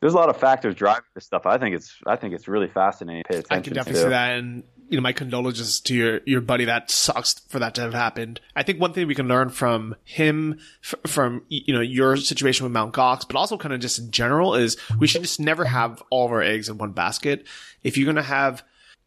[0.00, 1.46] there's a lot of factors driving this stuff.
[1.46, 4.06] I think it's I think it's really fascinating to pay attention I can definitely to.
[4.06, 6.66] see that, and you know, my condolences to your your buddy.
[6.66, 8.40] That sucks for that to have happened.
[8.54, 12.64] I think one thing we can learn from him, f- from you know your situation
[12.64, 15.64] with Mount Gox, but also kind of just in general, is we should just never
[15.64, 17.46] have all of our eggs in one basket.
[17.82, 18.62] If you're gonna have,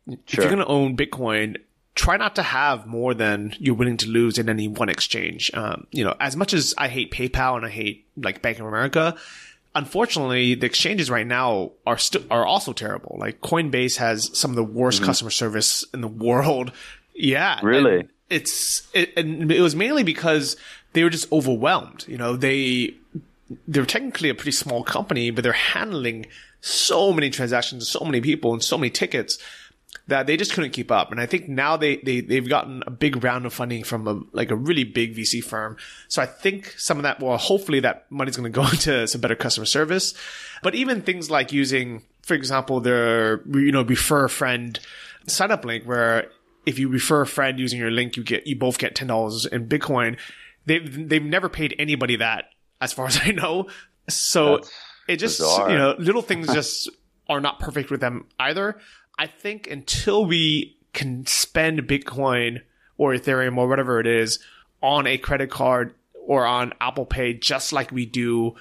[0.08, 1.58] if you're gonna own Bitcoin.
[1.98, 5.50] Try not to have more than you're willing to lose in any one exchange.
[5.54, 8.68] Um, you know, as much as I hate PayPal and I hate like Bank of
[8.68, 9.16] America,
[9.76, 13.18] unfortunately, the exchanges right now are still are also terrible.
[13.20, 16.72] Like Coinbase has some of the worst customer service in the world.
[17.20, 18.08] Yeah, Really?
[18.30, 20.56] it's it, and it was mainly because
[20.94, 22.06] they were just overwhelmed.
[22.08, 22.94] You know, they
[23.68, 26.28] they're technically a pretty small company, but they're handling
[26.62, 29.40] so many transactions, so many people, and so many tickets
[30.08, 31.12] that they just couldn't keep up.
[31.12, 34.22] And I think now they, they, they've gotten a big round of funding from a,
[34.32, 35.76] like a really big VC firm.
[36.08, 39.20] So I think some of that, well, hopefully that money's going to go into some
[39.20, 40.14] better customer service.
[40.64, 44.80] But even things like using, for example, their, you know, refer a friend
[45.28, 46.30] sign up link where
[46.66, 49.68] if you refer a friend using your link, you get, you both get $10 in
[49.68, 50.18] Bitcoin.
[50.66, 52.46] They've, they've never paid anybody that
[52.80, 53.68] as far as I know.
[54.08, 54.72] So That's
[55.10, 55.70] it just, bizarre.
[55.70, 56.90] you know, little things just
[57.30, 58.80] are not perfect with them either.
[59.18, 62.62] I think until we can spend Bitcoin
[62.98, 64.40] or Ethereum or whatever it is
[64.82, 68.56] on a credit card or on Apple Pay, just like we do,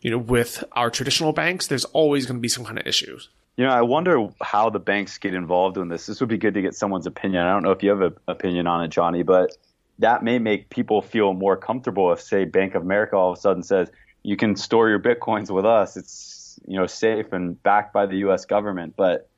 [0.00, 3.28] you know, with our traditional banks, there's always going to be some kind of issues.
[3.56, 6.06] You know, I wonder how the banks get involved in this.
[6.06, 7.44] This would be good to get someone's opinion.
[7.44, 9.56] I don't know if you have an opinion on it, Johnny, but
[9.98, 13.40] that may make people feel more comfortable if, say, Bank of America all of a
[13.40, 13.90] sudden says,
[14.22, 15.96] you can store your Bitcoins with us.
[15.96, 18.44] It's, you know, safe and backed by the U.S.
[18.44, 18.94] government.
[18.96, 19.29] But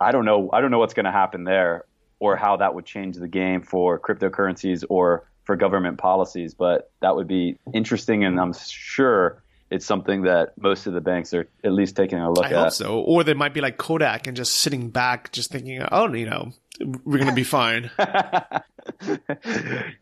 [0.00, 0.50] I don't know.
[0.52, 1.84] I don't know what's going to happen there,
[2.20, 6.54] or how that would change the game for cryptocurrencies or for government policies.
[6.54, 11.34] But that would be interesting, and I'm sure it's something that most of the banks
[11.34, 12.54] are at least taking a look I at.
[12.54, 16.12] Hope so, or they might be like Kodak and just sitting back, just thinking, "Oh,
[16.12, 17.90] you know, we're going to be fine."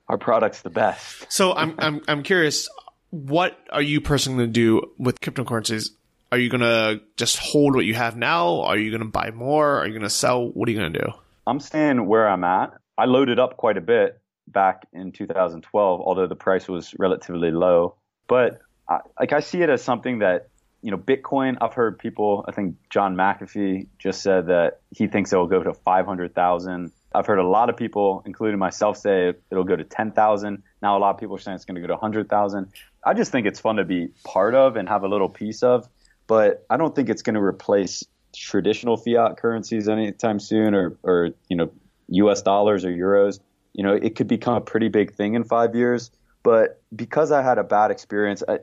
[0.09, 1.33] Our product's the best.
[1.33, 2.69] so I'm I'm I'm curious.
[3.11, 5.91] What are you personally going to do with cryptocurrencies?
[6.33, 8.63] Are you gonna just hold what you have now?
[8.63, 9.81] Are you gonna buy more?
[9.81, 10.49] Are you gonna sell?
[10.49, 11.13] What are you gonna do?
[11.47, 12.73] I'm staying where I'm at.
[12.97, 14.19] I loaded up quite a bit
[14.49, 17.97] back in 2012, although the price was relatively low.
[18.29, 20.49] But I, like I see it as something that
[20.83, 21.57] you know, Bitcoin.
[21.61, 22.45] I've heard people.
[22.49, 26.91] I think John McAfee just said that he thinks it will go to 500,000.
[27.15, 30.63] I've heard a lot of people, including myself, say it'll go to 10,000.
[30.81, 32.73] Now a lot of people are saying it's going to go to 100,000.
[33.05, 35.89] I just think it's fun to be part of and have a little piece of
[36.27, 38.05] but I don't think it's going to replace
[38.35, 41.71] traditional fiat currencies anytime soon, or or you know
[42.09, 42.43] U.S.
[42.43, 43.41] dollars or euros.
[43.73, 46.11] You know, it could become a pretty big thing in five years.
[46.43, 48.59] But because I had a bad experience, I,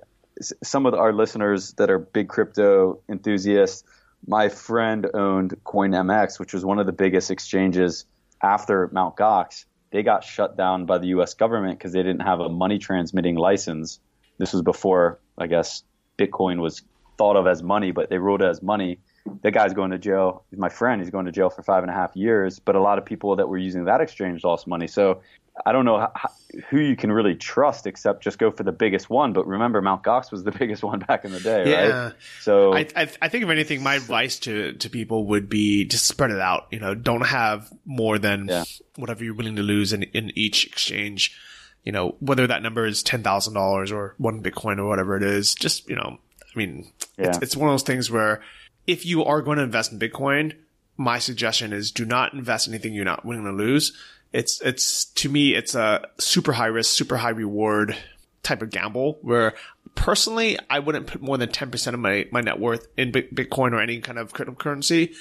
[0.64, 3.84] some of our listeners that are big crypto enthusiasts,
[4.28, 8.05] my friend owned CoinMX, which was one of the biggest exchanges
[8.41, 9.16] after Mt.
[9.16, 9.66] Gox.
[9.91, 11.34] They got shut down by the U.S.
[11.34, 13.99] government because they didn't have a money transmitting license.
[14.38, 15.84] This was before, I guess,
[16.18, 16.84] Bitcoin was
[17.20, 18.97] thought of as money, but they ruled it as money.
[19.43, 20.45] That guy's going to jail.
[20.49, 21.01] He's my friend.
[21.01, 22.57] He's going to jail for five and a half years.
[22.57, 24.88] But a lot of people that were using that exchange lost money.
[24.88, 25.22] So
[25.65, 26.30] I don't know how,
[26.70, 29.34] who you can really trust except just go for the biggest one.
[29.34, 31.88] But remember, Mount Gox was the biggest one back in the day, yeah.
[31.88, 32.13] right?
[32.39, 36.05] So I, I, I, think if anything, my advice to, to people would be just
[36.05, 36.67] spread it out.
[36.72, 38.63] You know, don't have more than yeah.
[38.95, 41.38] whatever you're willing to lose in, in each exchange.
[41.84, 45.24] You know, whether that number is ten thousand dollars or one Bitcoin or whatever it
[45.24, 46.20] is, just you know,
[46.60, 47.28] mean, yeah.
[47.28, 48.41] it's, it's one of those things where
[48.88, 50.55] if you are going to invest in Bitcoin,
[50.97, 53.95] my suggestion is do not invest in anything you're not willing to lose.
[54.32, 57.95] It's, it's, to me, it's a super high risk, super high reward
[58.43, 59.53] type of gamble where
[59.95, 63.80] personally, I wouldn't put more than 10% of my, my net worth in Bitcoin or
[63.80, 65.16] any kind of cryptocurrency.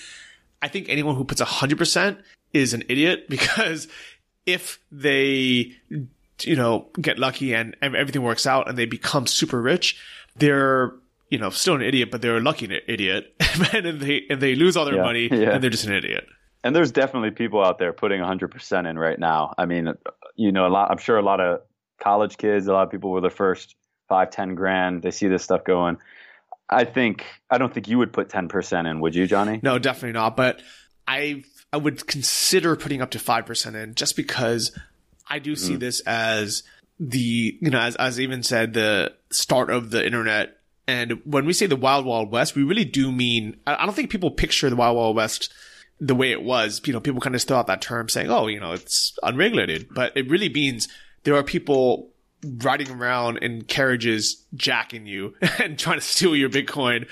[0.60, 2.22] I think anyone who puts 100%
[2.52, 3.88] is an idiot because
[4.46, 5.72] if they,
[6.42, 9.98] you know, get lucky and everything works out and they become super rich,
[10.36, 10.94] they're
[11.28, 13.34] you know, still an idiot, but they're a lucky idiot.
[13.72, 15.50] and they and they lose all their yeah, money, yeah.
[15.50, 16.26] and they're just an idiot.
[16.64, 19.54] And there's definitely people out there putting 100% in right now.
[19.56, 19.94] I mean,
[20.34, 20.90] you know, a lot.
[20.90, 21.60] I'm sure a lot of
[22.00, 23.76] college kids, a lot of people with their first
[24.08, 25.98] five, ten grand, they see this stuff going.
[26.68, 29.60] I think I don't think you would put 10% in, would you, Johnny?
[29.62, 30.36] No, definitely not.
[30.36, 30.60] But
[31.06, 34.76] I I would consider putting up to five percent in, just because
[35.28, 35.80] I do see mm.
[35.80, 36.62] this as
[36.98, 40.57] the you know as as Ivan said the start of the internet
[40.88, 44.08] and when we say the Wild Wild West, we really do mean, I don't think
[44.08, 45.52] people picture the Wild Wild West
[46.00, 46.80] the way it was.
[46.86, 49.88] You know, people kind of throw out that term saying, oh, you know, it's unregulated,
[49.92, 50.88] but it really means
[51.24, 52.08] there are people
[52.62, 57.06] riding around in carriages jacking you and trying to steal your Bitcoin.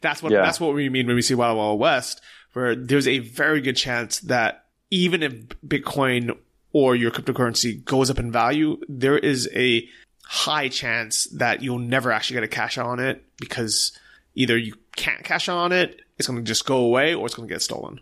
[0.00, 0.42] That's what, yeah.
[0.42, 2.20] that's what we mean when we say Wild Wild West,
[2.54, 5.32] where there's a very good chance that even if
[5.64, 6.36] Bitcoin
[6.72, 9.88] or your cryptocurrency goes up in value, there is a
[10.32, 13.90] high chance that you'll never actually get a cash out on it because
[14.36, 17.34] either you can't cash out on it, it's going to just go away, or it's
[17.34, 17.98] going to get stolen.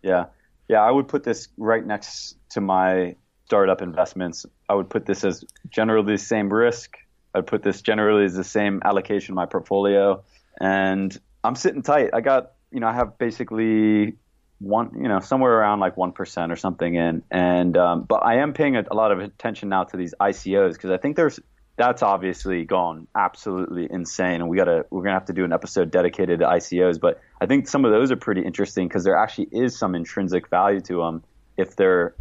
[0.00, 0.26] Yeah.
[0.68, 0.80] Yeah.
[0.80, 3.16] I would put this right next to my
[3.46, 4.46] startup investments.
[4.68, 6.98] I would put this as generally the same risk.
[7.34, 10.22] I'd put this generally as the same allocation in my portfolio.
[10.60, 12.10] And I'm sitting tight.
[12.12, 14.18] I got, you know, I have basically
[14.60, 17.24] one, you know, somewhere around like one percent or something in.
[17.28, 20.74] And um, but I am paying a, a lot of attention now to these ICOs
[20.74, 21.40] because I think there's
[21.76, 25.90] that's obviously gone absolutely insane, and we gotta we're gonna have to do an episode
[25.90, 27.00] dedicated to ICOs.
[27.00, 30.48] But I think some of those are pretty interesting because there actually is some intrinsic
[30.48, 31.24] value to them
[31.56, 32.14] if they're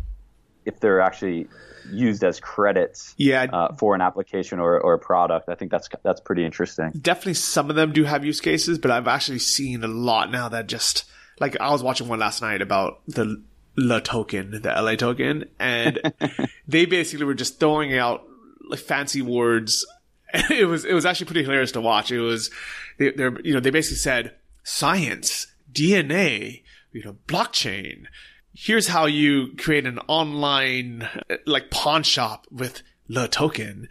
[0.65, 1.48] if they're actually
[1.91, 5.49] used as credits Yeah, uh, for an application or, or a product.
[5.49, 6.91] I think that's that's pretty interesting.
[7.02, 10.48] definitely some of them do have use cases, but I've actually seen a lot now
[10.49, 11.06] that just
[11.40, 13.41] like I was watching one last night about the
[13.78, 15.99] LAToken, the LAToken, and
[16.68, 18.23] they basically were just throwing out
[18.70, 19.86] like fancy words.
[20.50, 22.10] It was it was actually pretty hilarious to watch.
[22.10, 22.52] It was
[22.98, 24.34] they, they're you know they basically said
[24.64, 26.64] science, DNA,
[26.94, 28.06] you know, blockchain.
[28.54, 31.10] Here's how you create an online
[31.46, 33.90] like pawn shop with the token.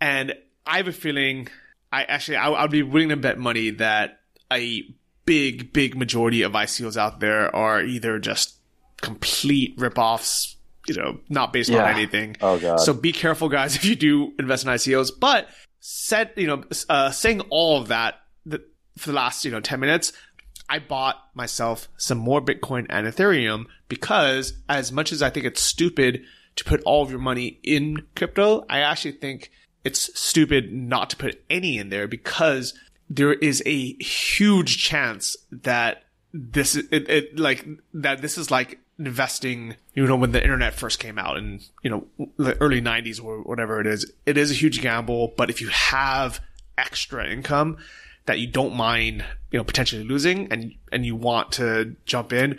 [0.00, 0.34] And
[0.66, 1.48] I have a feeling,
[1.92, 4.20] I actually, I, I'd be willing to bet money that
[4.52, 4.82] a
[5.24, 8.56] big, big majority of ICOs out there are either just
[9.00, 10.56] complete ripoffs,
[10.88, 11.84] you know, not based Yeah.
[11.84, 12.36] on anything.
[12.40, 12.76] Oh, God.
[12.80, 15.10] So be careful, guys, if you do invest in ICOs.
[15.18, 15.48] But
[15.80, 18.16] said, you know, uh, saying all of that
[18.46, 18.62] the,
[18.96, 20.12] for the last, you know, 10 minutes,
[20.68, 25.62] I bought myself some more Bitcoin and Ethereum because as much as I think it's
[25.62, 26.22] stupid
[26.56, 29.50] to put all of your money in crypto, I actually think
[29.84, 32.74] it's stupid not to put any in there because
[33.08, 36.02] there is a huge chance that
[36.34, 40.74] this is it, it like that this is like investing you know when the internet
[40.74, 42.04] first came out in you know
[42.36, 45.68] the early 90s or whatever it is it is a huge gamble but if you
[45.68, 46.40] have
[46.76, 47.76] extra income
[48.26, 52.58] that you don't mind you know potentially losing and and you want to jump in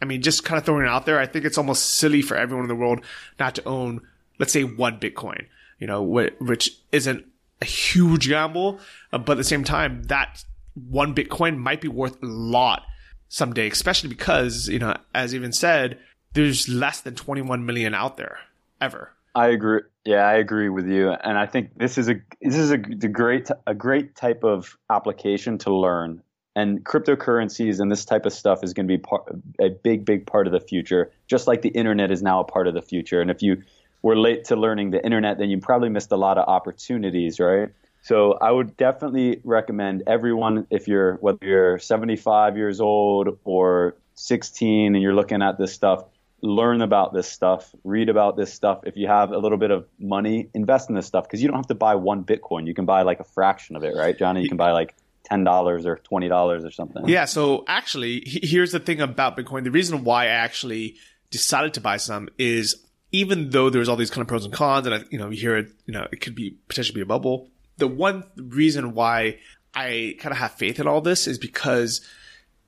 [0.00, 2.36] i mean just kind of throwing it out there i think it's almost silly for
[2.36, 3.00] everyone in the world
[3.40, 4.00] not to own
[4.38, 5.46] let's say one bitcoin
[5.80, 7.26] you know which isn't
[7.60, 8.78] a huge gamble
[9.12, 10.44] uh, but at the same time that
[10.88, 12.84] one bitcoin might be worth a lot
[13.32, 15.98] someday, especially because, you know, as Ivan said,
[16.34, 18.38] there's less than 21 million out there
[18.78, 19.10] ever.
[19.34, 19.80] I agree.
[20.04, 23.48] Yeah, I agree with you, and I think this is a this is a, great
[23.66, 26.22] a great type of application to learn.
[26.54, 29.22] And cryptocurrencies and this type of stuff is going to be part,
[29.58, 31.10] a big, big part of the future.
[31.26, 33.22] Just like the internet is now a part of the future.
[33.22, 33.62] And if you
[34.02, 37.70] were late to learning the internet, then you probably missed a lot of opportunities, right?
[38.02, 44.94] So I would definitely recommend everyone, if you're whether you're 75 years old or 16
[44.94, 46.04] and you're looking at this stuff,
[46.42, 48.80] learn about this stuff, read about this stuff.
[48.84, 51.56] If you have a little bit of money, invest in this stuff because you don't
[51.56, 52.66] have to buy one Bitcoin.
[52.66, 54.42] You can buy like a fraction of it, right, Johnny?
[54.42, 57.08] You can buy like ten dollars or twenty dollars or something.
[57.08, 57.26] Yeah.
[57.26, 59.62] So actually, here's the thing about Bitcoin.
[59.62, 60.96] The reason why I actually
[61.30, 64.86] decided to buy some is even though there's all these kind of pros and cons,
[64.86, 67.06] and I, you know, you hear it, you know, it could be potentially be a
[67.06, 67.48] bubble.
[67.78, 69.38] The one reason why
[69.74, 72.00] I kind of have faith in all this is because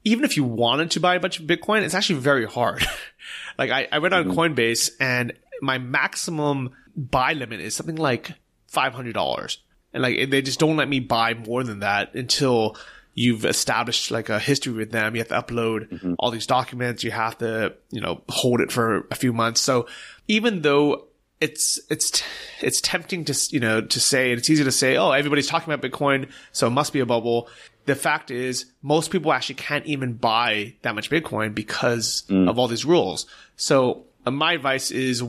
[0.05, 2.85] even if you wanted to buy a bunch of Bitcoin, it's actually very hard.
[3.59, 4.39] like I, I went on mm-hmm.
[4.39, 8.33] Coinbase and my maximum buy limit is something like
[8.67, 9.59] five hundred dollars,
[9.93, 12.77] and like they just don't let me buy more than that until
[13.15, 15.15] you've established like a history with them.
[15.15, 16.15] You have to upload mm-hmm.
[16.19, 17.05] all these documents.
[17.05, 19.61] You have to you know hold it for a few months.
[19.61, 19.87] So
[20.29, 21.07] even though
[21.40, 22.23] it's it's
[22.61, 25.73] it's tempting to you know to say and it's easy to say oh everybody's talking
[25.73, 27.48] about bitcoin so it must be a bubble.
[27.86, 32.66] The fact is most people actually can't even buy that much bitcoin because of all
[32.66, 33.27] these rules.
[33.56, 35.23] So uh, my advice is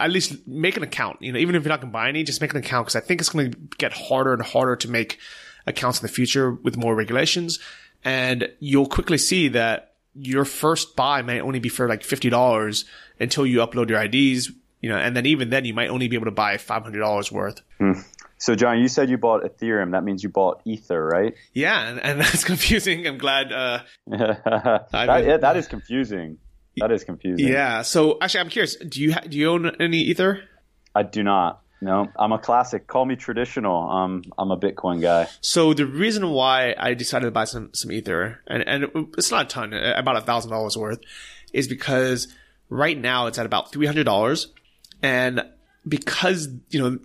[0.00, 1.22] at least make an account.
[1.22, 2.96] You know even if you're not going to buy any just make an account because
[2.96, 5.18] i think it's going to get harder and harder to make
[5.66, 7.58] accounts in the future with more regulations.
[8.04, 12.84] And you'll quickly see that your first buy may only be for like $50
[13.18, 14.50] until you upload your IDs,
[14.84, 17.62] you know, and then even then you might only be able to buy $500 worth.
[18.36, 19.92] So, John, you said you bought Ethereum.
[19.92, 21.32] That means you bought Ether, right?
[21.54, 21.88] Yeah.
[21.88, 23.06] And, and that's confusing.
[23.06, 26.36] I'm glad, uh, that, been- yeah, that is confusing.
[26.76, 27.48] That is confusing.
[27.48, 27.80] yeah.
[27.82, 28.76] So actually, I'm curious.
[28.76, 30.42] Do you, ha- do you own any Ether?
[30.94, 31.62] I do not.
[31.80, 32.86] No, I'm a classic.
[32.86, 33.88] Call me traditional.
[33.90, 35.28] Um, I'm a Bitcoin guy.
[35.40, 38.84] So the reason why I decided to buy some, some Ether, and, and
[39.16, 41.00] it's not a ton, about a thousand dollars worth,
[41.54, 42.28] is because
[42.68, 44.46] right now it's at about $300.
[45.04, 45.44] And
[45.86, 46.98] because, you know,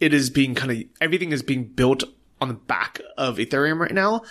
[0.00, 2.02] it is being kind of, everything is being built
[2.40, 4.22] on the back of Ethereum right now,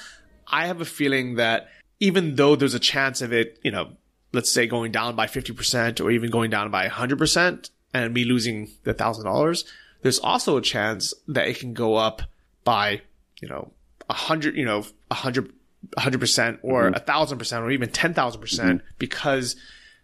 [0.45, 1.69] I have a feeling that
[2.01, 3.93] even though there's a chance of it, you know,
[4.33, 8.69] let's say going down by 50% or even going down by 100% and me losing
[8.83, 9.63] the thousand dollars,
[10.01, 12.23] there's also a chance that it can go up
[12.65, 13.03] by,
[13.41, 13.71] you know,
[14.09, 15.49] a hundred, you know, a hundred,
[15.95, 16.95] a hundred percent or mm-hmm.
[16.95, 18.77] a thousand percent or even 10,000% mm-hmm.
[18.97, 19.55] because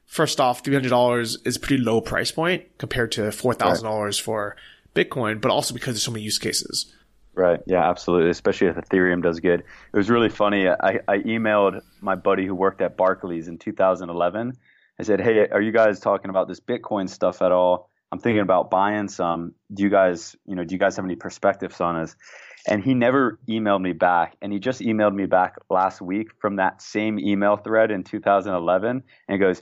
[0.10, 4.58] first off, $300 is a pretty low price point compared to $4,000 for
[4.96, 6.94] Bitcoin, but also because there's so many use cases.
[7.36, 7.60] Right.
[7.68, 8.32] Yeah, absolutely.
[8.32, 9.62] Especially if Ethereum does good.
[9.62, 10.68] It was really funny.
[10.68, 14.58] I, I emailed my buddy who worked at Barclays in 2011.
[15.00, 17.90] I said, Hey, are you guys talking about this Bitcoin stuff at all?
[18.12, 19.54] I'm thinking about buying some.
[19.72, 22.16] Do you guys, you know, do you guys have any perspectives on this?
[22.68, 24.36] And he never emailed me back.
[24.42, 29.04] And he just emailed me back last week from that same email thread in 2011.
[29.30, 29.62] And goes,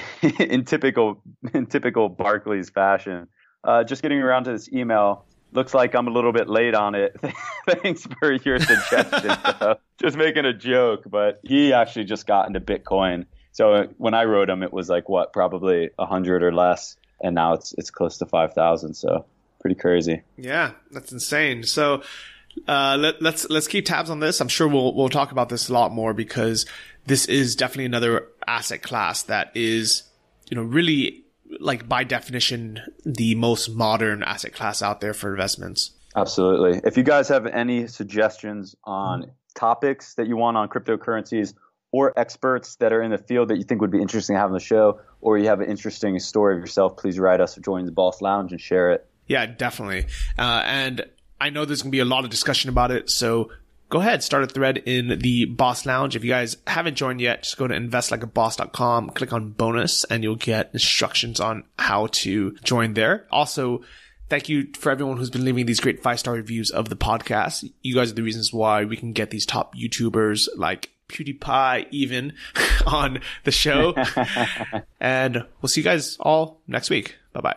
[0.38, 1.22] in typical
[1.54, 3.28] in typical Barclays fashion,
[3.64, 6.94] uh, just getting around to this email looks like I'm a little bit late on
[6.94, 7.16] it.
[7.68, 9.36] Thanks for your suggestion.
[10.00, 13.26] just making a joke, but he actually just got into Bitcoin.
[13.52, 17.34] So when I wrote him, it was like what, probably a hundred or less, and
[17.34, 18.94] now it's it's close to five thousand.
[18.94, 19.26] So
[19.60, 20.22] pretty crazy.
[20.38, 21.62] Yeah, that's insane.
[21.64, 22.02] So
[22.66, 24.40] uh, let, us let's, let's keep tabs on this.
[24.40, 26.64] I'm sure we'll we'll talk about this a lot more because
[27.06, 30.04] this is definitely another asset class that is
[30.48, 31.24] you know really
[31.60, 35.92] like by definition the most modern asset class out there for investments.
[36.14, 36.80] Absolutely.
[36.84, 41.54] If you guys have any suggestions on topics that you want on cryptocurrencies
[41.90, 44.48] or experts that are in the field that you think would be interesting to have
[44.48, 47.60] on the show, or you have an interesting story of yourself, please write us or
[47.60, 49.06] join the Boss Lounge and share it.
[49.26, 50.06] Yeah, definitely.
[50.38, 51.04] Uh, and
[51.40, 53.10] I know there's going to be a lot of discussion about it.
[53.10, 53.50] So
[53.92, 56.16] go ahead, start a thread in the Boss Lounge.
[56.16, 60.36] If you guys haven't joined yet, just go to investlikeaboss.com, click on bonus, and you'll
[60.36, 63.26] get instructions on how to join there.
[63.30, 63.82] Also,
[64.30, 67.70] thank you for everyone who's been leaving these great five star reviews of the podcast.
[67.82, 72.32] You guys are the reasons why we can get these top YouTubers like PewDiePie even
[72.86, 73.94] on the show.
[75.00, 77.16] and we'll see you guys all next week.
[77.34, 77.56] Bye bye.